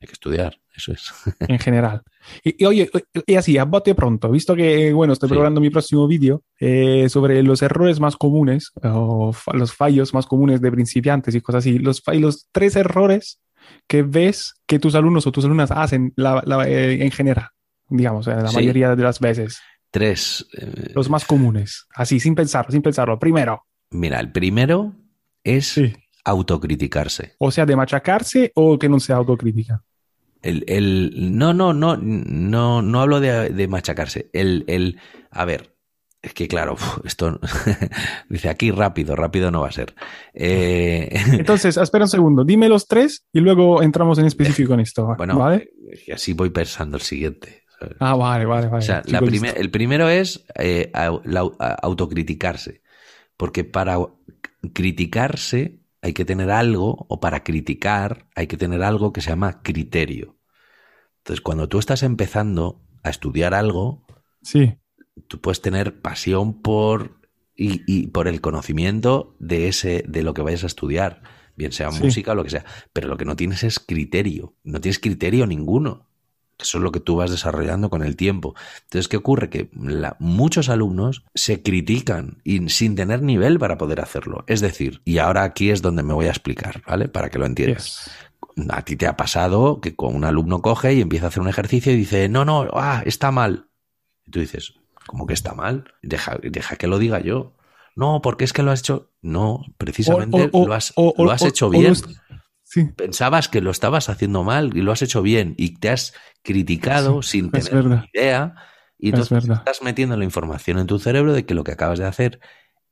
[0.00, 1.10] hay que estudiar, eso es.
[1.48, 2.02] en general.
[2.44, 2.90] Y, y oye,
[3.26, 5.32] y así, a bote pronto, visto que, bueno, estoy Sí.
[5.32, 10.26] preparando mi próximo vídeo eh, sobre los errores más comunes o fa- los fallos más
[10.26, 13.40] comunes de principiantes y cosas así, los, los tres errores
[13.88, 17.48] que ves que tus alumnos o tus alumnas hacen la- la- eh, en general,
[17.88, 18.56] digamos, eh, la Sí.
[18.56, 19.58] mayoría de las veces,
[19.90, 20.46] Tres.
[20.60, 23.18] eh, los más comunes, así, sin pensarlo, sin pensarlo.
[23.18, 24.92] Primero, mira, el primero
[25.42, 25.92] es sí.
[26.24, 27.34] autocriticarse.
[27.38, 29.82] o sea, de machacarse o que no sea autocrítica.
[30.46, 34.30] El, el, no, no, no, no, no hablo de, de machacarse.
[34.32, 35.76] El, el, a ver,
[36.22, 37.38] Es que claro, esto
[38.28, 39.94] dice aquí rápido, rápido no va a ser.
[40.34, 42.44] Eh, Entonces, espera un segundo.
[42.44, 45.14] Dime los tres y luego entramos en específico en esto.
[45.16, 45.70] bueno, ¿Vale?
[46.06, 47.62] y así voy pensando el siguiente.
[47.78, 47.96] ¿sabes?
[48.00, 48.78] Ah, vale, vale, vale.
[48.78, 50.90] O sea, la el primero es eh,
[51.82, 52.82] autocriticarse.
[53.36, 53.98] Porque para
[54.72, 59.60] criticarse hay que tener algo, o para criticar hay que tener algo que se llama
[59.62, 60.35] criterio.
[61.26, 64.04] Entonces, cuando tú estás empezando a estudiar algo,
[64.42, 64.76] Sí,
[65.26, 67.18] tú puedes tener pasión por
[67.56, 71.22] y, y por el conocimiento de ese de lo que vayas a estudiar,
[71.56, 72.04] bien sea Sí.
[72.04, 75.46] música o lo que sea, pero lo que no tienes es criterio, no tienes criterio
[75.48, 76.06] ninguno.
[76.58, 78.54] Eso es lo que tú vas desarrollando con el tiempo.
[78.84, 79.50] Entonces, ¿qué ocurre?
[79.50, 84.42] Que la- muchos alumnos se critican y sin tener nivel para poder hacerlo.
[84.46, 87.08] Es decir, y ahora aquí es donde me voy a explicar, ¿vale?
[87.08, 88.06] Para que lo entiendas.
[88.06, 88.10] yes.
[88.70, 91.48] A ti te ha pasado que con un alumno coge y empieza a hacer un
[91.48, 93.68] ejercicio y dice, no, no, ah, está mal.
[94.24, 94.74] Y tú dices,
[95.06, 95.92] ¿cómo que está mal?
[96.02, 97.54] Deja, deja que lo diga yo.
[97.96, 99.10] No, porque es que lo has hecho.
[99.20, 101.94] No, precisamente O- o- lo has, lo hecho bien.
[102.62, 106.14] Sí, Pensabas que lo estabas haciendo mal y lo has hecho bien y te has
[106.42, 108.54] criticado Sí, sin tener ni idea.
[108.98, 111.98] Y Es entonces estás metiendo la información en tu cerebro de que lo que acabas
[111.98, 112.40] de hacer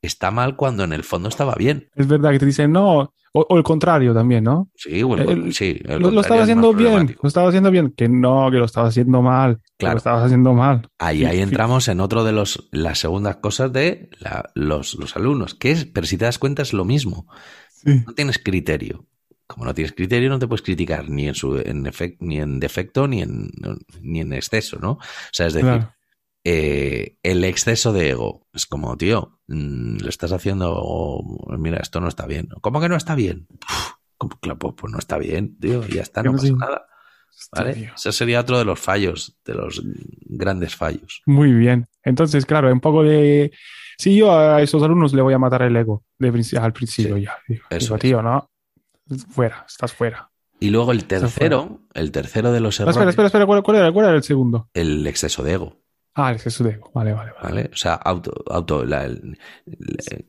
[0.07, 1.89] está mal cuando en el fondo estaba bien.
[1.95, 4.71] es verdad que te dicen no, o, o el contrario también, ¿no?
[4.77, 5.81] Sí, bueno, El- sí.
[5.85, 7.93] el Lo, estaba es haciendo bien, lo estaba haciendo bien.
[7.97, 9.57] Que no, que lo estaba haciendo mal.
[9.57, 9.95] que Claro.
[9.95, 10.89] Lo estabas haciendo mal.
[10.99, 15.55] Ahí, ahí entramos en otro de los las segundas cosas de la- los, los alumnos,
[15.57, 17.27] que es, pero si te das cuenta es lo mismo.
[17.73, 18.03] Sí.
[18.07, 19.05] No tienes criterio.
[19.47, 21.83] Como no tienes criterio, no te puedes criticar ni en su en
[22.21, 23.51] ni en defecto ni en
[24.01, 24.93] ni en exceso, ¿no?
[24.93, 24.99] O
[25.33, 25.93] sea, es decir, Claro.
[26.45, 28.47] Eh, el exceso de ego.
[28.53, 32.49] Es como, tío, mm, le estás haciendo, oh, mira, esto no está bien.
[32.61, 33.47] ¿Cómo que no está bien?
[34.40, 36.53] Claro, pues, pues no está bien, tío, ya está, no pasa sí.
[36.55, 36.86] nada.
[37.53, 37.92] ¿vale?
[37.95, 39.82] Ese sería otro de los fallos, de los
[40.22, 41.22] grandes fallos.
[41.26, 41.86] Muy bien.
[42.03, 43.53] Entonces, claro, un poco de...
[43.99, 47.16] Sí, yo a esos alumnos le voy a matar el ego de princi- al principio
[47.16, 47.36] Sí, ya.
[47.49, 48.51] Digo, eso digo, tío, no,
[49.30, 50.30] fuera, estás fuera.
[50.61, 53.76] Y luego el tercero, el tercero de los No, errores, espera, espera, espera, ¿cuál, cuál
[53.78, 54.68] era, cuál era el segundo?
[54.72, 55.84] el exceso de ego.
[56.15, 56.91] Ah, el exceso de ego.
[56.95, 57.43] Vale, vale, vale.
[57.55, 57.71] ¿Vale?
[57.73, 59.05] O sea, auto, auto, la-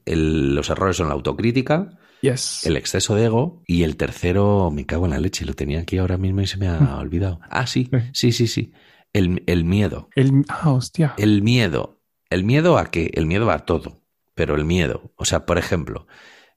[0.06, 2.66] el- los errores son la autocrítica, Yes.
[2.66, 5.98] el exceso de ego y el tercero, me cago en la leche, lo tenía aquí
[5.98, 7.40] ahora mismo y se me ha olvidado.
[7.50, 8.72] Ah, sí, sí, sí, sí.
[9.14, 10.10] El, el miedo.
[10.16, 11.14] El- ah, hostia.
[11.18, 12.02] El miedo.
[12.30, 13.12] ¿El miedo a qué?
[13.14, 14.02] El miedo a todo.
[14.34, 15.14] Pero el miedo.
[15.16, 16.08] O sea, por ejemplo,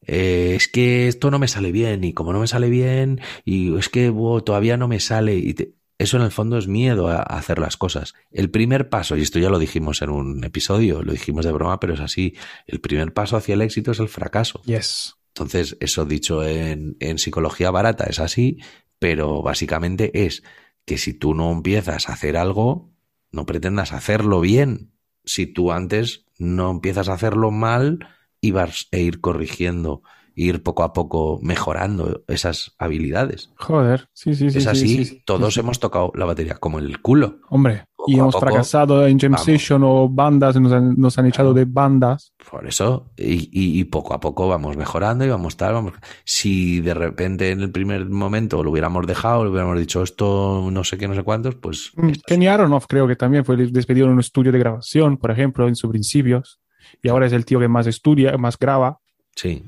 [0.06, 3.76] eh, es que esto no me sale bien y como no me sale bien y
[3.76, 4.10] es que
[4.44, 7.76] todavía no me sale y te- eso en el fondo es miedo a, hacer las
[7.76, 8.14] cosas.
[8.30, 11.80] El primer paso, y esto ya lo dijimos en un episodio, lo dijimos de broma,
[11.80, 12.36] pero es así,
[12.66, 14.62] el primer paso hacia el éxito es el fracaso.
[14.64, 15.16] Yes.
[15.28, 18.58] Entonces, eso dicho en, en psicología barata es así,
[18.98, 20.42] pero básicamente es
[20.84, 22.90] que si tú no empiezas a hacer algo,
[23.30, 24.92] no pretendas hacerlo bien.
[25.24, 28.08] Si tú antes no empiezas a hacerlo mal
[28.40, 30.02] y vas a ir corrigiendo,
[30.40, 33.50] ir poco a poco mejorando esas habilidades.
[33.56, 34.58] Joder, sí, sí, sí.
[34.58, 35.22] es sí, así, sí, sí.
[35.24, 37.38] todos Sí, hemos tocado la batería como el culo.
[37.50, 39.44] Hombre, Poco y hemos poco, fracasado en Jam vamos.
[39.44, 42.32] Session o bandas, nos han, nos han echado de bandas.
[42.48, 45.94] Por eso, y, y- y poco a poco vamos mejorando y vamos tal, vamos.
[46.24, 50.84] Si de repente en el primer momento lo hubiéramos dejado, le hubiéramos dicho esto, no
[50.84, 52.12] sé qué, no sé cuántos, pues Mm.
[52.26, 55.74] Kenny Aronoff creo que también fue despedido en un estudio de grabación, por ejemplo, en
[55.74, 56.60] sus principios.
[57.02, 58.98] Y ahora es el tío que más estudia, más graba,
[59.34, 59.62] sí,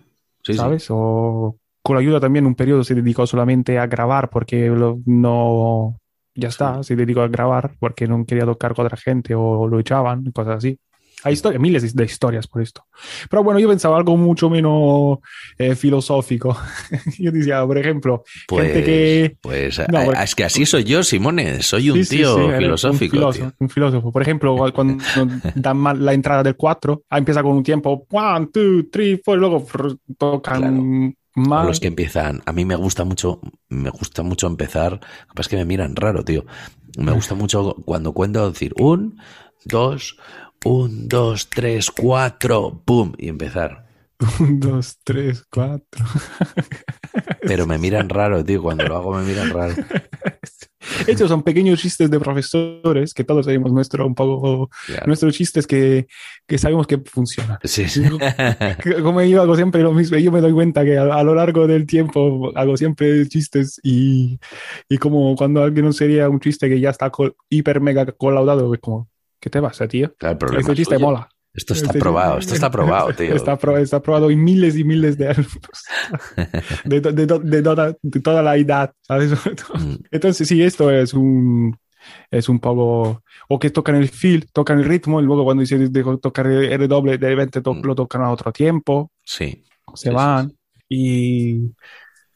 [0.44, 0.68] sí, sí.
[0.68, 0.86] ¿sabes?
[0.90, 5.98] O con la ayuda también un periodo se dedicó solamente a grabar porque lo- no...
[6.34, 9.80] Ya está, se dedicó a grabar porque no quería tocar con otra gente o lo
[9.80, 10.78] echaban, cosas así.
[11.22, 12.84] Hay historias, miles de- historias por esto.
[13.28, 15.18] Pero bueno, yo pensaba algo mucho menos
[15.58, 16.56] eh, filosófico.
[17.18, 19.36] yo decía, por ejemplo, Pues, gente que...
[19.40, 22.56] pues No, a- porque- es que así soy yo, Simone, soy un Sí, tío sí,
[22.56, 23.04] filosófico.
[23.04, 23.52] Un filósofo, tío.
[23.58, 24.12] un filósofo.
[24.12, 25.02] Por ejemplo, cuando
[25.54, 29.40] dan mal la entrada del 4, empieza con un tiempo, one, two, three, four, y
[29.40, 29.66] luego
[30.18, 31.14] tocan Claro.
[31.36, 31.66] Más.
[31.66, 35.00] los que empiezan, a mí me gusta mucho, me gusta mucho empezar,
[35.38, 36.44] es que me miran raro, tío.
[36.98, 39.16] Me gusta mucho cuando cuento decir un,
[39.64, 40.16] dos,
[40.64, 43.86] un, dos, tres, cuatro, pum, y empezar.
[44.38, 46.04] Un, dos, tres, cuatro.
[47.42, 48.62] Pero me miran raro, tío.
[48.62, 49.74] Cuando lo hago me miran raro.
[51.06, 55.06] Estos son pequeños chistes de profesores que todos tenemos nuestro, un poco, Claro.
[55.06, 56.06] nuestros chistes que,
[56.46, 57.58] que sabemos que funcionan.
[57.64, 57.84] Sí,
[59.02, 61.66] Como yo hago siempre lo mismo, yo me doy cuenta que a, a lo largo
[61.66, 64.38] del tiempo hago siempre chistes y,
[64.88, 67.12] y como cuando alguien no sería un chiste que ya está
[67.50, 69.09] hiper mega colaudado, es como,
[69.40, 70.14] ¿qué te pasa, tío?
[70.16, 71.28] Claro, el problema Este es chiste mola.
[71.52, 73.34] Esto está Este- probado, esto está probado, tío.
[73.34, 75.84] Está, está probado en miles y miles de alumnos.
[76.84, 79.32] De, de de toda, de toda la edad, ¿sabes?
[79.32, 79.94] Mm.
[80.10, 81.76] Entonces, sí, esto es un,
[82.30, 85.92] es un poco, o que tocan el feel, tocan el ritmo, y luego cuando dicen
[85.92, 87.82] de tocar el doble, de repente to- Mm.
[87.84, 89.64] lo tocan a otro tiempo, Sí.
[89.94, 90.50] se Sí, van.
[90.50, 90.56] sí,
[90.88, 91.74] Y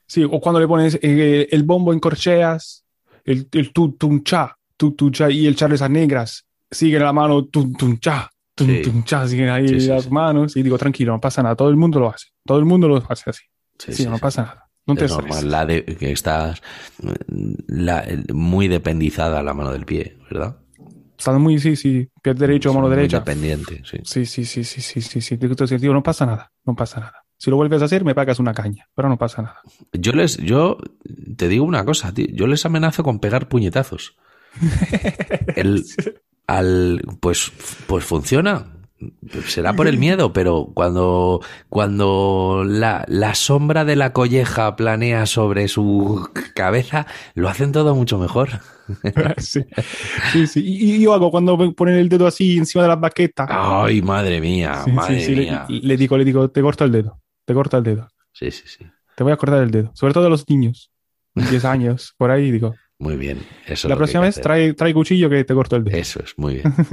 [0.06, 2.84] sí, o cuando le pones eh, el bombo en corcheas,
[3.24, 6.43] el, el tu, tum, cha, tu, tu, cha, y el Charles a negras,
[6.74, 8.82] sigue la mano, tum, tum, cha, tum, Sí.
[8.82, 11.68] tum, cha, siguen ahí Sí, sí, las manos, y digo, tranquilo, no pasa nada, todo
[11.68, 13.42] el mundo lo hace, todo el mundo lo hace así,
[13.78, 16.62] Sí, no pasa nada, no te Es normal, la de, que estás
[17.66, 20.58] la- muy dependizada la mano del pie, ¿verdad?
[21.16, 23.18] Está muy, sí, sí, pie derecho, mano Muy derecha.
[23.20, 23.98] dependiente, sí.
[24.02, 27.24] Sí, sí, sí, sí, sí, sí, sí, te digo, no pasa nada, no pasa nada.
[27.38, 29.60] Si lo vuelves a hacer, me pagas una caña, pero no pasa nada.
[29.92, 30.78] Yo les, yo
[31.36, 34.16] te digo una cosa, tío, yo les amenazo con pegar puñetazos.
[35.56, 35.84] El,
[36.46, 37.52] al, pues,
[37.86, 38.66] pues funciona.
[39.46, 45.68] Será por el miedo, pero cuando, cuando la, la sombra de la colleja planea sobre
[45.68, 48.48] su cabeza, lo hacen todo mucho mejor.
[49.38, 49.60] sí,
[50.32, 50.62] sí, sí.
[50.64, 53.46] Y, yo hago cuando ponen el dedo así encima de la baqueta.
[53.50, 55.66] Ay, madre mía, Sí, madre sí, le, mía.
[55.68, 58.86] le digo, le digo, te corto el dedo, te corto el dedo, Sí, sí, sí.
[59.16, 59.90] te voy a cortar el dedo.
[59.94, 60.90] Sobre todo a los niños,
[61.34, 62.74] 10 años, por ahí, digo.
[62.98, 63.38] Muy bien.
[63.66, 65.96] Eso es la que próxima vez que trae, trae cuchillo que te corto el dedo.
[65.96, 66.74] Eso es, muy bien.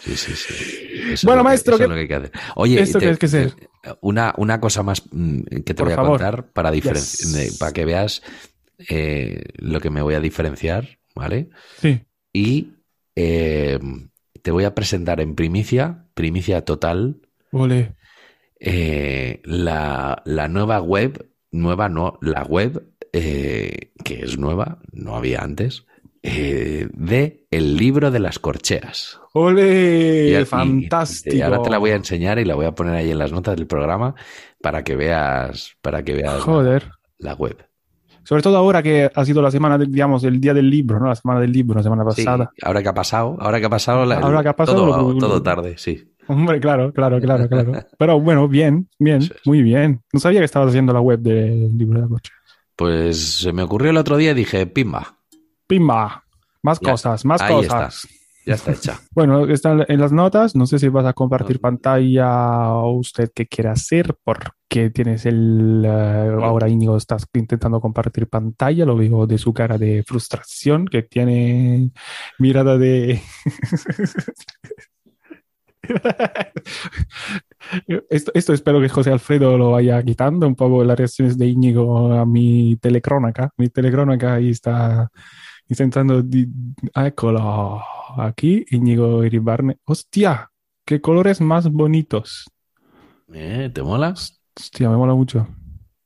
[0.00, 0.54] Sí, sí, sí.
[1.02, 2.32] Eso es Bueno, que- maestro, eso es ¿qué- lo que hay que hacer.
[2.56, 3.52] Oye, esto es que ser?
[4.00, 6.10] una, una cosa más mm, que te Por voy a favor.
[6.18, 7.56] contar para, Yes.
[7.60, 8.22] para que veas
[8.88, 11.50] eh, lo que me voy a diferenciar, ¿vale?
[11.80, 12.00] Sí.
[12.32, 12.70] Y
[13.14, 13.78] eh,
[14.40, 17.20] te voy a presentar en primicia, primicia total,
[17.52, 17.94] Ole.
[18.58, 22.82] eh, la, la nueva web, nueva no, la web
[23.12, 25.86] eh, que es nueva, no había antes,
[26.22, 29.18] eh, de El libro de las corcheas.
[29.34, 30.40] Ole.
[30.40, 31.34] Y- fantástico.
[31.36, 33.32] Y, ahora te la voy a enseñar y la voy a poner ahí en las
[33.32, 34.14] notas del programa
[34.60, 36.90] para que veas, para que veas la, Joder.
[37.18, 37.56] la web.
[38.24, 41.08] Sobre todo ahora que ha sido la semana, de- digamos, el día del libro, ¿no?
[41.08, 42.52] La semana del libro, la semana Sí, pasada.
[42.62, 45.18] ahora que ha pasado, ahora que ha pasado, la- Ahora que ha pasado, todo, lo-
[45.18, 46.04] todo tarde, sí.
[46.28, 47.72] Hombre, claro, claro, claro, claro.
[47.98, 50.02] Pero bueno, bien, bien, muy bien.
[50.12, 52.30] No sabía que estabas haciendo la web del libro de la coche.
[52.82, 55.18] Pues se me ocurrió el otro día y dije, pimba,
[55.66, 56.24] Pimba.
[56.62, 58.06] Más Ya, cosas, más ahí cosas.
[58.46, 59.00] ya está hecha.
[59.14, 60.54] Bueno, están en las notas.
[60.56, 65.82] No sé si vas a compartir pantalla o usted qué quiere hacer, porque tienes el.
[65.84, 68.84] eh, ahora Íñigo estás intentando compartir pantalla.
[68.84, 71.90] Lo veo de su cara de frustración, que tiene
[72.38, 73.20] mirada de.
[78.10, 82.12] Esto, esto espero que José Alfredo lo vaya quitando un poco las reacciones de Íñigo
[82.12, 83.50] a mi telecrónica.
[83.56, 85.10] Mi telecrónica ahí está
[85.68, 86.22] intentando.
[86.22, 86.48] di-
[86.94, 87.12] ah.
[88.18, 89.78] Aquí, Íñigo Iribarne.
[89.84, 90.50] ¡Hostia!
[90.84, 92.44] ¡Qué colores más bonitos!
[93.32, 93.70] ¿Eh?
[93.72, 94.10] ¿Te mola?
[94.10, 95.46] Hostia, me mola mucho.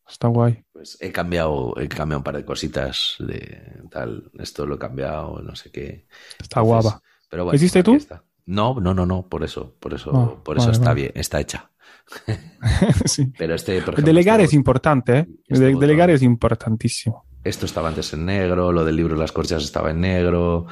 [0.09, 0.63] Está guay.
[0.73, 4.31] Pues he cambiado, he cambiado un par de cositas de tal.
[4.39, 6.07] Esto lo he cambiado, no sé qué.
[6.39, 7.03] Está Entonces, guapa.
[7.29, 7.97] Pero bueno, ¿Hiciste tú?
[7.97, 8.23] está.
[8.47, 11.01] No, no, no, no, por eso, por eso, Ah, por eso vale, está vale.
[11.03, 11.71] bien, está hecha.
[13.05, 13.33] sí.
[13.37, 15.27] Pero este, por ejemplo, Delegar este es importante, ¿eh?
[15.49, 17.25] este De- delegar es importantísimo.
[17.43, 20.67] Esto estaba antes en negro, lo del libro de las corchas estaba en negro,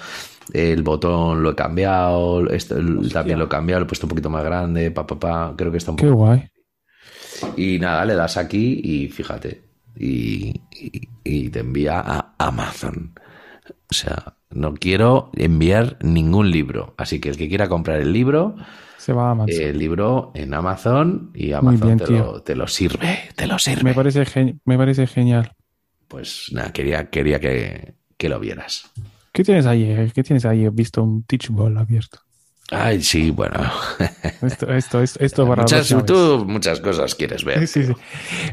[0.53, 2.75] el botón lo he cambiado, esto
[3.12, 5.70] también lo he cambiado, lo he puesto un poquito más grande, pa, pa, pa, creo
[5.70, 6.16] que está un Qué poco...
[6.27, 6.49] guay.
[7.57, 9.62] Y nada, le das aquí y fíjate,
[9.97, 13.14] y, y- y te envía a Amazon.
[13.91, 18.57] O sea, no quiero enviar ningún libro, así que el que quiera comprar el libro,
[18.97, 19.61] Se va a Amazon.
[19.63, 23.83] el libro en Amazon y Amazon bien, te, lo, te lo sirve, te lo sirve.
[23.85, 25.53] me, parece me parece genial.
[26.09, 28.91] Pues nada, quería, quería que, que lo vieras.
[29.33, 29.83] ¿Qué tienes ahí?
[29.85, 30.11] eh?
[30.15, 30.65] ¿Qué tienes ahí?
[30.65, 32.19] He visto un Teachball abierto.
[32.71, 33.61] Ay, sí, bueno.
[34.43, 37.67] Esto, esto, esto, esto para muchas, tú muchas cosas quieres ver.
[37.69, 37.93] Sí, sí.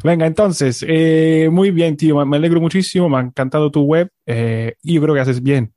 [0.04, 2.26] Venga, entonces, eh, muy bien, tío.
[2.26, 3.08] Me alegro muchísimo.
[3.10, 4.10] Me ha encantado tu web.
[4.26, 5.74] eh, y yo creo que haces bien.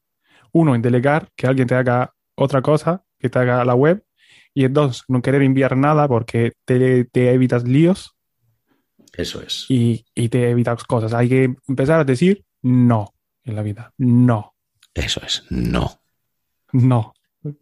[0.55, 4.05] Uno, en delegar, que alguien te haga otra cosa, que te haga la web.
[4.55, 8.14] Y en dos, no querer enviar nada porque te, te evitas líos
[9.16, 9.66] Eso es.
[9.68, 11.12] y, y te evitas cosas.
[11.12, 13.92] Hay que empezar a decir no en la vida.
[13.98, 14.55] No,
[14.94, 15.42] Eso es.
[15.50, 16.00] No.
[16.72, 17.12] no.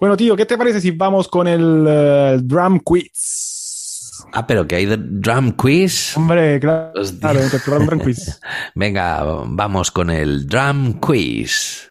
[0.00, 4.22] Bueno, tío, ¿qué te parece si vamos con el eh, drum quiz?
[4.32, 6.16] Ah, pero que hay drum quiz.
[6.16, 7.40] Hombre, claro, claro,
[7.86, 8.40] drum quiz.
[8.74, 11.88] Venga, vamos con el drum quiz.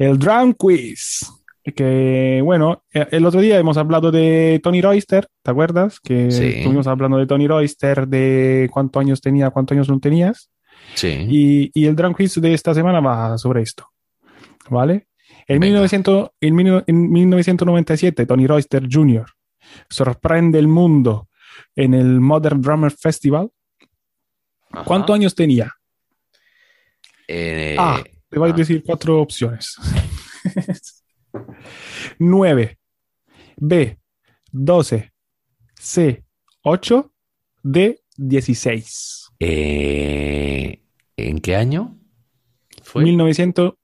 [0.00, 1.26] El Drum Quiz.
[1.76, 6.00] Que bueno, el otro día hemos hablado de Tony Royster, ¿te acuerdas?
[6.00, 6.44] Que Sí.
[6.46, 10.50] estuvimos hablando de Tony Royster, de cuántos años tenía, cuántos años no tenías.
[10.94, 11.26] Sí.
[11.28, 13.86] Y, y el Drum Quiz de esta semana va sobre esto.
[14.70, 15.06] ¿Vale?
[15.46, 15.66] En, Venga.
[15.80, 19.26] 1900 en, mil- en 1997, Tony Royster Jr.
[19.90, 21.28] sorprende el mundo
[21.76, 23.50] en el Modern Drummer Festival.
[24.72, 24.84] Ajá.
[24.84, 25.70] ¿Cuántos años tenía?
[27.28, 28.02] Eh, A.
[28.30, 28.56] Te voy a ah.
[28.56, 29.76] decir cuatro opciones.
[32.18, 32.78] 9.
[33.56, 33.98] B.
[34.52, 35.12] 12.
[35.74, 36.24] C.
[36.62, 37.12] 8.
[37.62, 38.00] D.
[38.16, 39.30] 16.
[39.40, 40.82] eh,
[41.16, 41.98] ¿En qué año?
[42.82, 43.74] Fue 1900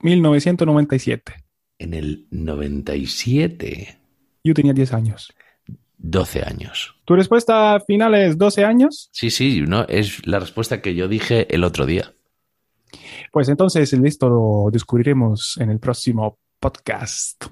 [0.00, 1.32] 1997.
[1.78, 3.98] en el 97.
[4.44, 5.32] Yo tenía 10 años.
[5.98, 6.94] 12 años.
[7.04, 9.08] ¿Tu respuesta final es 12 años?
[9.12, 12.12] Sí, sí, no, es la respuesta que yo dije el otro día.
[13.36, 17.44] Pues entonces esto lo descubriremos en el próximo podcast.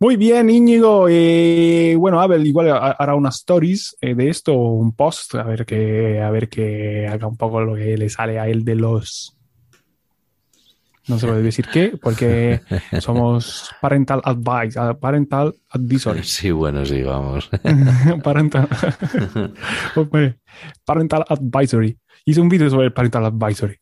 [0.00, 1.06] Muy bien, Íñigo.
[1.08, 5.64] Eh, bueno, Abel igual ha- hará unas stories eh, de esto, un post, a ver
[5.64, 9.36] que, a ver que haga un poco lo que le sale a él de los.
[11.08, 12.60] No se puede decir qué, porque
[13.00, 16.22] somos parental advice, ah, parental advisory.
[16.22, 17.50] Sí, bueno, sí, vamos.
[18.22, 18.68] parental,
[20.84, 21.98] parental advisory.
[22.24, 23.76] Hice un vídeo sobre el parental advisory.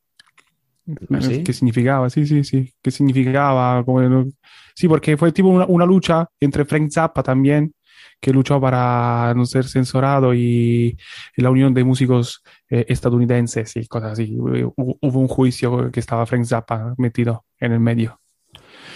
[1.11, 1.45] ¿Ah, sí?
[1.45, 2.09] ¿Qué significaba?
[2.09, 2.73] Sí, sí, sí.
[2.83, 3.85] ¿Qué significaba?
[3.85, 4.27] Como
[4.75, 7.75] Sí, porque fue tipo una, una lucha entre Frank Zappa también,
[8.21, 10.97] que luchó para no ser censurado, y,
[11.37, 14.37] y la Unión de Músicos eh, Estadounidenses y cosas así.
[14.39, 18.21] Hubo, hubo un juicio que estaba Frank Zappa metido en el medio.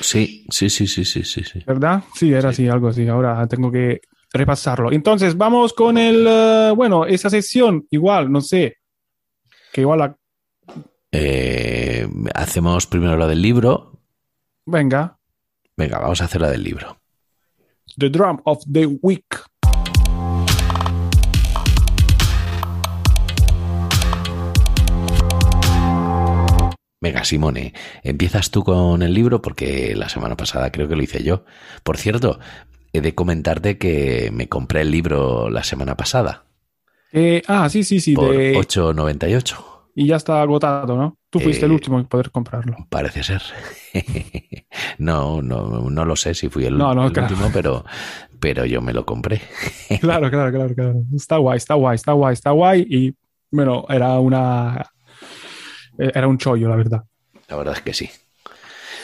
[0.00, 1.42] Sí, sí, sí, sí, sí, sí.
[1.44, 1.62] sí.
[1.66, 2.02] ¿Verdad?
[2.14, 3.08] Sí, era así, algo así.
[3.08, 4.00] Ahora tengo que
[4.32, 4.92] repasarlo.
[4.92, 8.76] Entonces, vamos con el, eh, bueno, esa sesión, igual, no sé,
[9.72, 10.16] que igual, la-
[11.12, 14.00] Eh, hacemos primero la del libro.
[14.66, 15.18] venga,
[15.76, 16.98] Venga, vamos a hacer la del libro.
[17.96, 19.24] The Drum of the Week.
[27.00, 31.22] Venga, Simone, empiezas tú con el libro porque la semana pasada creo que lo hice
[31.22, 31.44] yo.
[31.82, 32.38] Por cierto,
[32.94, 36.44] he de comentarte que me compré el libro la semana pasada
[37.12, 39.73] Eh, ah, sí, sí, sí, por de- 8,98.
[39.94, 41.18] Y ya está agotado, ¿no?
[41.30, 42.76] Tú fuiste Eh, el último en poder comprarlo.
[42.90, 43.42] Parece ser.
[44.98, 47.28] no, no, no lo sé si fui el, No, no, el claro.
[47.32, 47.84] último, pero,
[48.40, 49.40] pero yo me lo compré.
[50.00, 51.02] Claro, claro, claro, claro.
[51.14, 52.86] Está guay, está guay, está guay, está guay.
[52.88, 53.14] Y
[53.50, 54.84] bueno, era una.
[55.98, 57.02] eh, Era un chollo, la verdad.
[57.48, 58.10] La verdad es que sí.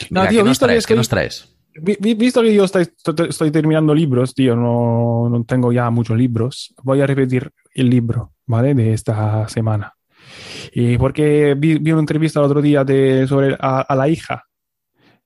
[0.09, 0.87] No, Venga, tío, ¿qué, nos visto que traes?
[0.87, 1.47] ¿Qué nos traes?
[1.73, 5.89] Vi- vi- Visto que yo estoy, estoy- estoy terminando libros, tío, no, no tengo ya
[5.89, 8.73] muchos libros, voy a repetir el libro, ¿vale?
[8.73, 9.93] De esta semana.
[10.71, 14.45] Y porque vi, vi una entrevista el otro día de, sobre a, a la hija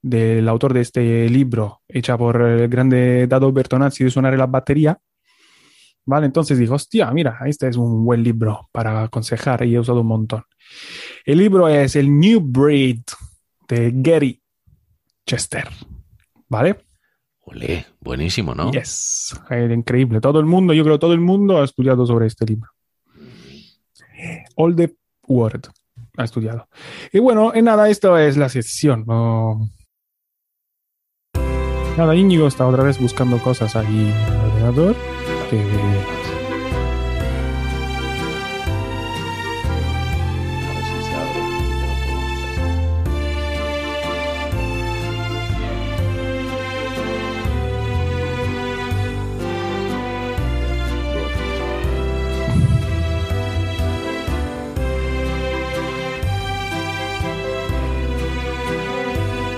[0.01, 4.99] del autor de este libro, hecha por el grande Dado Bertonazzi de Suonare la Batería,
[6.05, 6.27] ¿vale?
[6.27, 10.07] Entonces digo, hostia, mira, este es un buen libro para aconsejar y he usado un
[10.07, 10.43] montón.
[11.25, 13.01] El libro es El New Breed
[13.67, 14.41] de Gary
[15.25, 15.67] Chester,
[16.47, 16.85] ¿vale?
[17.41, 18.71] Olé, buenísimo, ¿no?
[18.71, 19.39] Yes,
[19.71, 20.21] increíble.
[20.21, 22.69] Todo el mundo, yo creo, todo el mundo ha estudiado sobre este libro.
[24.55, 24.95] All the
[25.27, 25.67] World
[26.17, 26.67] ha estudiado.
[27.11, 29.03] Y bueno, en nada, esto es la sesión.
[29.07, 29.69] no-
[31.97, 34.95] Nada, Íñigo está otra vez buscando cosas ahí en el ordenador.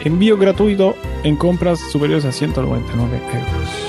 [0.07, 0.95] Envío gratuito
[1.25, 3.86] en compras superiores a 199 euros.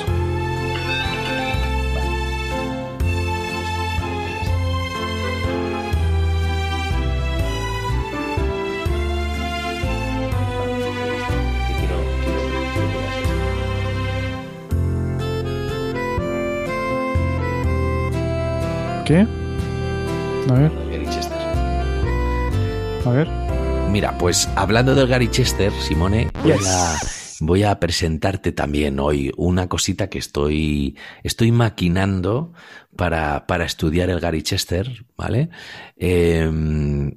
[23.98, 26.68] Mira, pues hablando del Gary Chester, Simone, voy, Yes.
[26.68, 26.96] a,
[27.40, 32.52] voy a presentarte también hoy una cosita que estoy, estoy maquinando
[32.94, 35.48] para, para estudiar el Gary Chester, ¿vale?
[35.96, 36.48] Eh,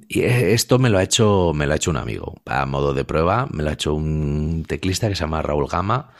[0.08, 3.04] y esto me lo ha hecho, me lo ha hecho un amigo, a modo de
[3.04, 6.10] prueba, me lo ha hecho un teclista que se llama Raúl Gama,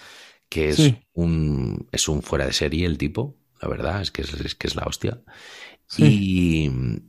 [0.49, 0.97] que es Sí.
[1.15, 4.69] un, es un fuera de serie el tipo, la verdad, es que es, es que
[4.69, 5.23] es la hostia.
[5.89, 6.05] Sí.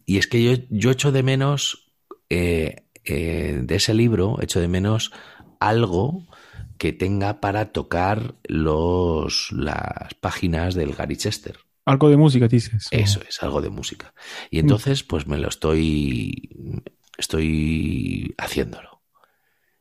[0.07, 1.91] Y, y es que yo, yo echo de menos
[2.31, 5.11] eh, eh, de ese libro, echo de menos
[5.59, 6.27] algo
[6.77, 11.57] que tenga para tocar los, las páginas del Gary Chester.
[11.85, 12.87] Algo de música, dices.
[12.91, 14.13] Eso es, algo de música.
[14.49, 16.81] Y entonces, pues me lo estoy,
[17.17, 19.01] estoy haciéndolo.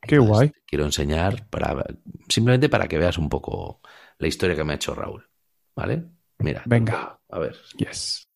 [0.01, 0.49] Qué Entonces, guay.
[0.49, 1.85] te Quiero enseñar para
[2.27, 3.81] simplemente para que veas un poco
[4.17, 5.29] la historia que me ha hecho Raúl.
[5.75, 6.03] ¿Vale?
[6.39, 6.63] Mira.
[6.65, 7.19] Venga.
[7.29, 7.55] A ver.
[7.77, 8.27] Yes.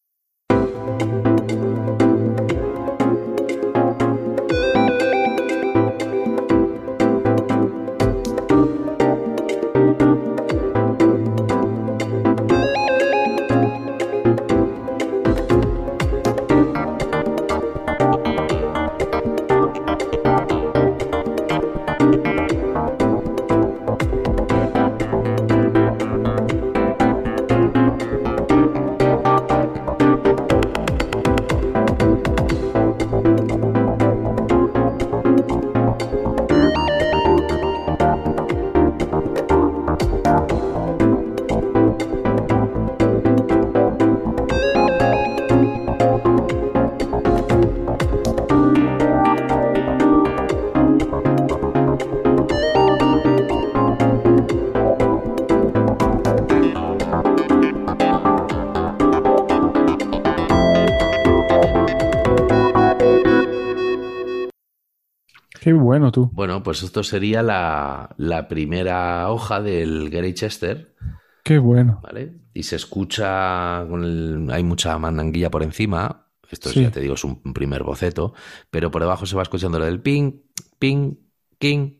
[65.98, 66.30] Bueno tú.
[66.34, 70.96] Bueno, pues esto sería la, la primera hoja del Gary Chester,
[71.44, 72.02] Qué bueno.
[72.04, 72.34] ¿vale?
[72.54, 76.28] Y se escucha, con el- hay mucha mandanguilla por encima.
[76.50, 76.82] Esto Sí.
[76.82, 78.34] ya te digo, es un primer boceto,
[78.70, 80.34] pero por debajo se va escuchando lo del ping,
[80.80, 81.14] ping,
[81.58, 81.92] king,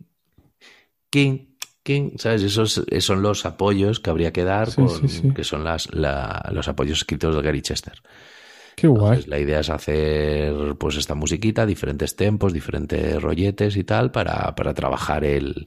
[1.10, 2.44] king, king, ¿sabes?
[2.44, 5.34] Esos esos son los apoyos que habría que dar, Sí, con- sí.
[5.34, 8.02] que son las, la- los apoyos escritos de Gary Chester.
[8.80, 9.06] Qué guay.
[9.06, 14.54] Entonces, la idea es hacer pues esta musiquita, diferentes tempos, diferentes rolletes y tal, para,
[14.54, 15.66] para trabajar el,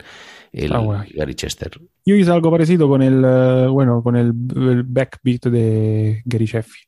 [0.52, 1.11] el guay.
[1.16, 1.72] Gary Chester.
[2.06, 6.86] Yo hice algo parecido con el, eh, bueno, con el, el backbeat de Gary Sheffield.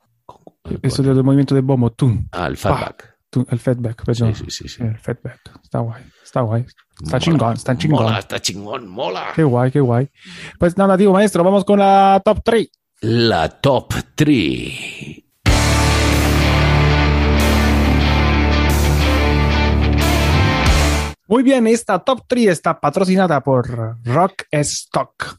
[0.81, 3.17] Eso del movimiento de bombo, tum, Ah, el fatback.
[3.29, 4.33] tum, el feedback, perdón.
[4.37, 4.83] Sí, sí, sí, sí.
[4.85, 5.41] El feedback.
[5.61, 6.63] Está guay, está guay.
[6.63, 8.05] Está Mola, chingón, está chingón.
[8.05, 9.27] Mola, está chingón, mola.
[9.35, 10.09] Qué guay, qué guay.
[10.57, 12.69] Pues nada, tío maestro, vamos con la top 3.
[13.01, 15.22] La top 3.
[21.33, 23.67] Muy bien, esta top 3 está patrocinada por
[24.05, 25.39] Rock Stock.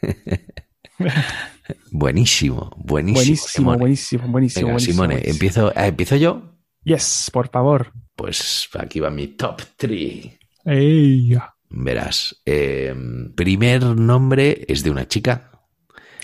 [1.90, 3.14] Buenísimo, buenísimo.
[3.14, 3.78] Buenísimo, Simone.
[3.78, 4.60] buenísimo, buenísimo.
[4.60, 5.32] Venga, buenísimo, Simone, buenísimo.
[5.34, 6.56] empiezo, ah, ¿empiezo yo?
[6.82, 7.92] Yes, por favor.
[8.16, 10.30] Pues aquí va mi top 3.
[10.64, 11.36] Ey,
[11.68, 12.94] Verás, eh,
[13.36, 15.53] primer nombre es de una chica.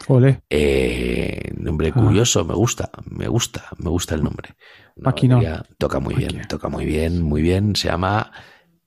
[0.08, 0.42] Ole.
[0.48, 4.56] Eh, nombre curioso, me gusta, me gusta, me gusta el nombre.
[5.78, 7.76] Toca muy bien, toca muy bien, muy bien.
[7.76, 8.30] Se llama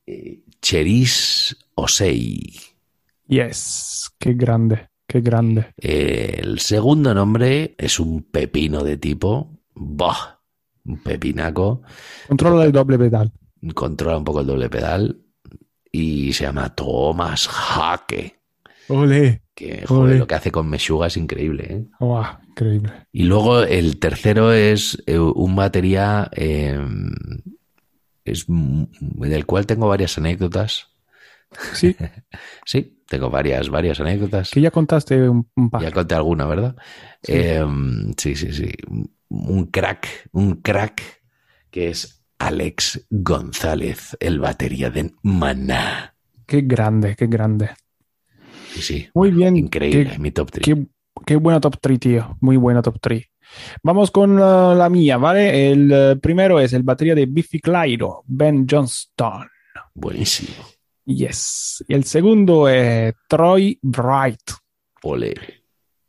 [0.05, 2.53] eh, Cheris Osei.
[3.27, 5.73] Yes, qué grande, qué grande.
[5.77, 10.41] Eh, el segundo nombre es un pepino de tipo, bah,
[10.85, 11.81] un pepinaco.
[12.27, 13.31] Controla el doble pedal.
[13.73, 15.23] Controla un poco el doble pedal
[15.91, 18.41] y se llama Thomas Hake.
[18.89, 19.42] Ole.
[19.55, 21.85] Que joder, lo que hace con Meshuga es increíble, ¿eh?
[22.49, 22.91] Increíble.
[23.11, 26.79] Y luego el tercero es eh, un batería eh,
[28.25, 30.87] es, del cual tengo varias anécdotas.
[31.73, 31.95] Sí,
[32.65, 34.49] Sí, tengo varias, varias anécdotas.
[34.49, 35.81] que ya contaste un, un par.
[35.83, 36.75] Ya conté alguna, ¿verdad?
[37.21, 37.33] Sí.
[37.35, 37.65] Eh,
[38.17, 38.71] sí, sí, sí.
[39.29, 41.01] Un crack, un crack
[41.69, 46.15] que es Alex González, el batería de Maná.
[46.45, 47.69] Qué grande, qué grande.
[48.73, 49.09] Sí, sí.
[49.13, 49.55] Muy bien.
[49.55, 50.65] Increíble, Qué, mi top 3.
[50.65, 50.87] qué,
[51.25, 52.37] qué buena top 3, tío.
[52.41, 53.23] Muy buena top 3.
[53.83, 55.71] Vamos con uh, la mía, ¿vale?
[55.71, 59.47] El uh, primero es el batería de Biffy Clyro, Ben Johnston.
[59.93, 60.65] Buenísimo.
[61.05, 61.83] Yes.
[61.87, 64.51] Y el segundo es Troy Bright.
[65.03, 65.33] Ole.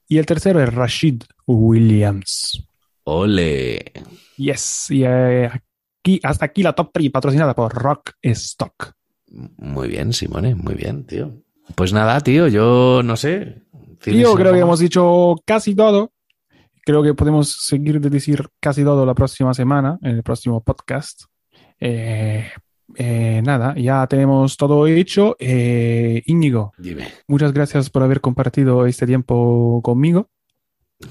[0.08, 2.64] Y el tercero es Rashid Williams.
[3.04, 3.92] Ole.
[4.36, 4.90] Yes.
[4.90, 5.50] Y eh,
[5.98, 8.92] aquí, hasta aquí la top 3 patrocinada por Rock Stock.
[9.28, 11.43] Muy bien, Simone, muy bien, tío.
[11.74, 13.62] Pues nada, tío, yo no sé.
[14.00, 16.12] ¿Tienes Tío, creo que hemos dicho casi todo.
[16.84, 21.24] Creo que podemos seguir de decir casi todo la próxima semana, en el próximo podcast.
[21.80, 22.46] Eh,
[22.96, 25.36] eh, nada, ya tenemos todo hecho.
[25.38, 27.08] Eh, Íñigo, Dime.
[27.26, 30.28] muchas gracias por haber compartido este tiempo conmigo.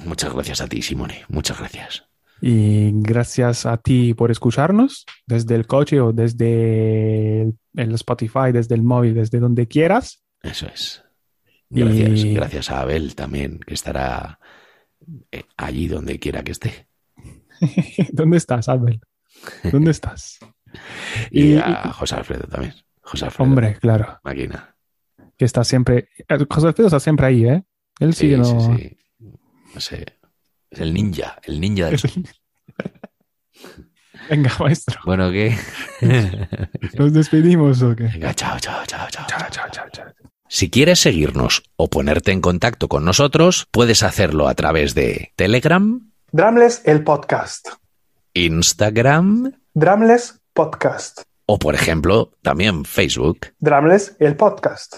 [0.06, 1.24] Muchas gracias a ti, Simone.
[1.30, 2.04] Muchas gracias.
[2.41, 8.84] Y gracias a ti por escucharnos desde el coche o desde el Spotify, desde el
[8.84, 10.22] móvil, desde donde quieras.
[10.44, 11.04] Eso es.
[11.70, 14.39] Gracias, Y- gracias a Abel también, que estará
[15.32, 16.88] eh, allí donde quiera que esté.
[18.14, 19.02] ¿Dónde estás, Abel?
[19.72, 20.38] ¿Dónde estás?
[21.32, 22.74] Y, Y- a José Alfredo también.
[23.02, 23.48] José Alfredo.
[23.48, 24.76] Hombre, claro, Máquina.
[25.38, 26.10] que está siempre.
[26.28, 27.64] eh, José Alfredo está siempre ahí, ¿eh?
[28.00, 28.44] Él sí, Sí, no.
[28.44, 28.98] sí, sí.
[29.76, 30.06] No sé.
[30.72, 32.00] Es el ninja, el ninja del...
[34.30, 35.00] Venga, maestro.
[35.06, 35.56] Bueno, ¿qué?
[36.98, 38.04] ¿Nos despedimos o qué?
[38.06, 39.26] Venga, chao, chao, chao, chao.
[39.28, 40.06] Chao, chao, chao, chao.
[40.56, 46.12] Si quieres seguirnos o ponerte en contacto con nosotros, puedes hacerlo a través de Telegram,
[46.32, 47.70] Dramles el podcast.
[48.36, 51.24] Instagram Dramles podcast.
[51.47, 53.47] o, por ejemplo, también Facebook.
[53.58, 54.97] Dramles el podcast.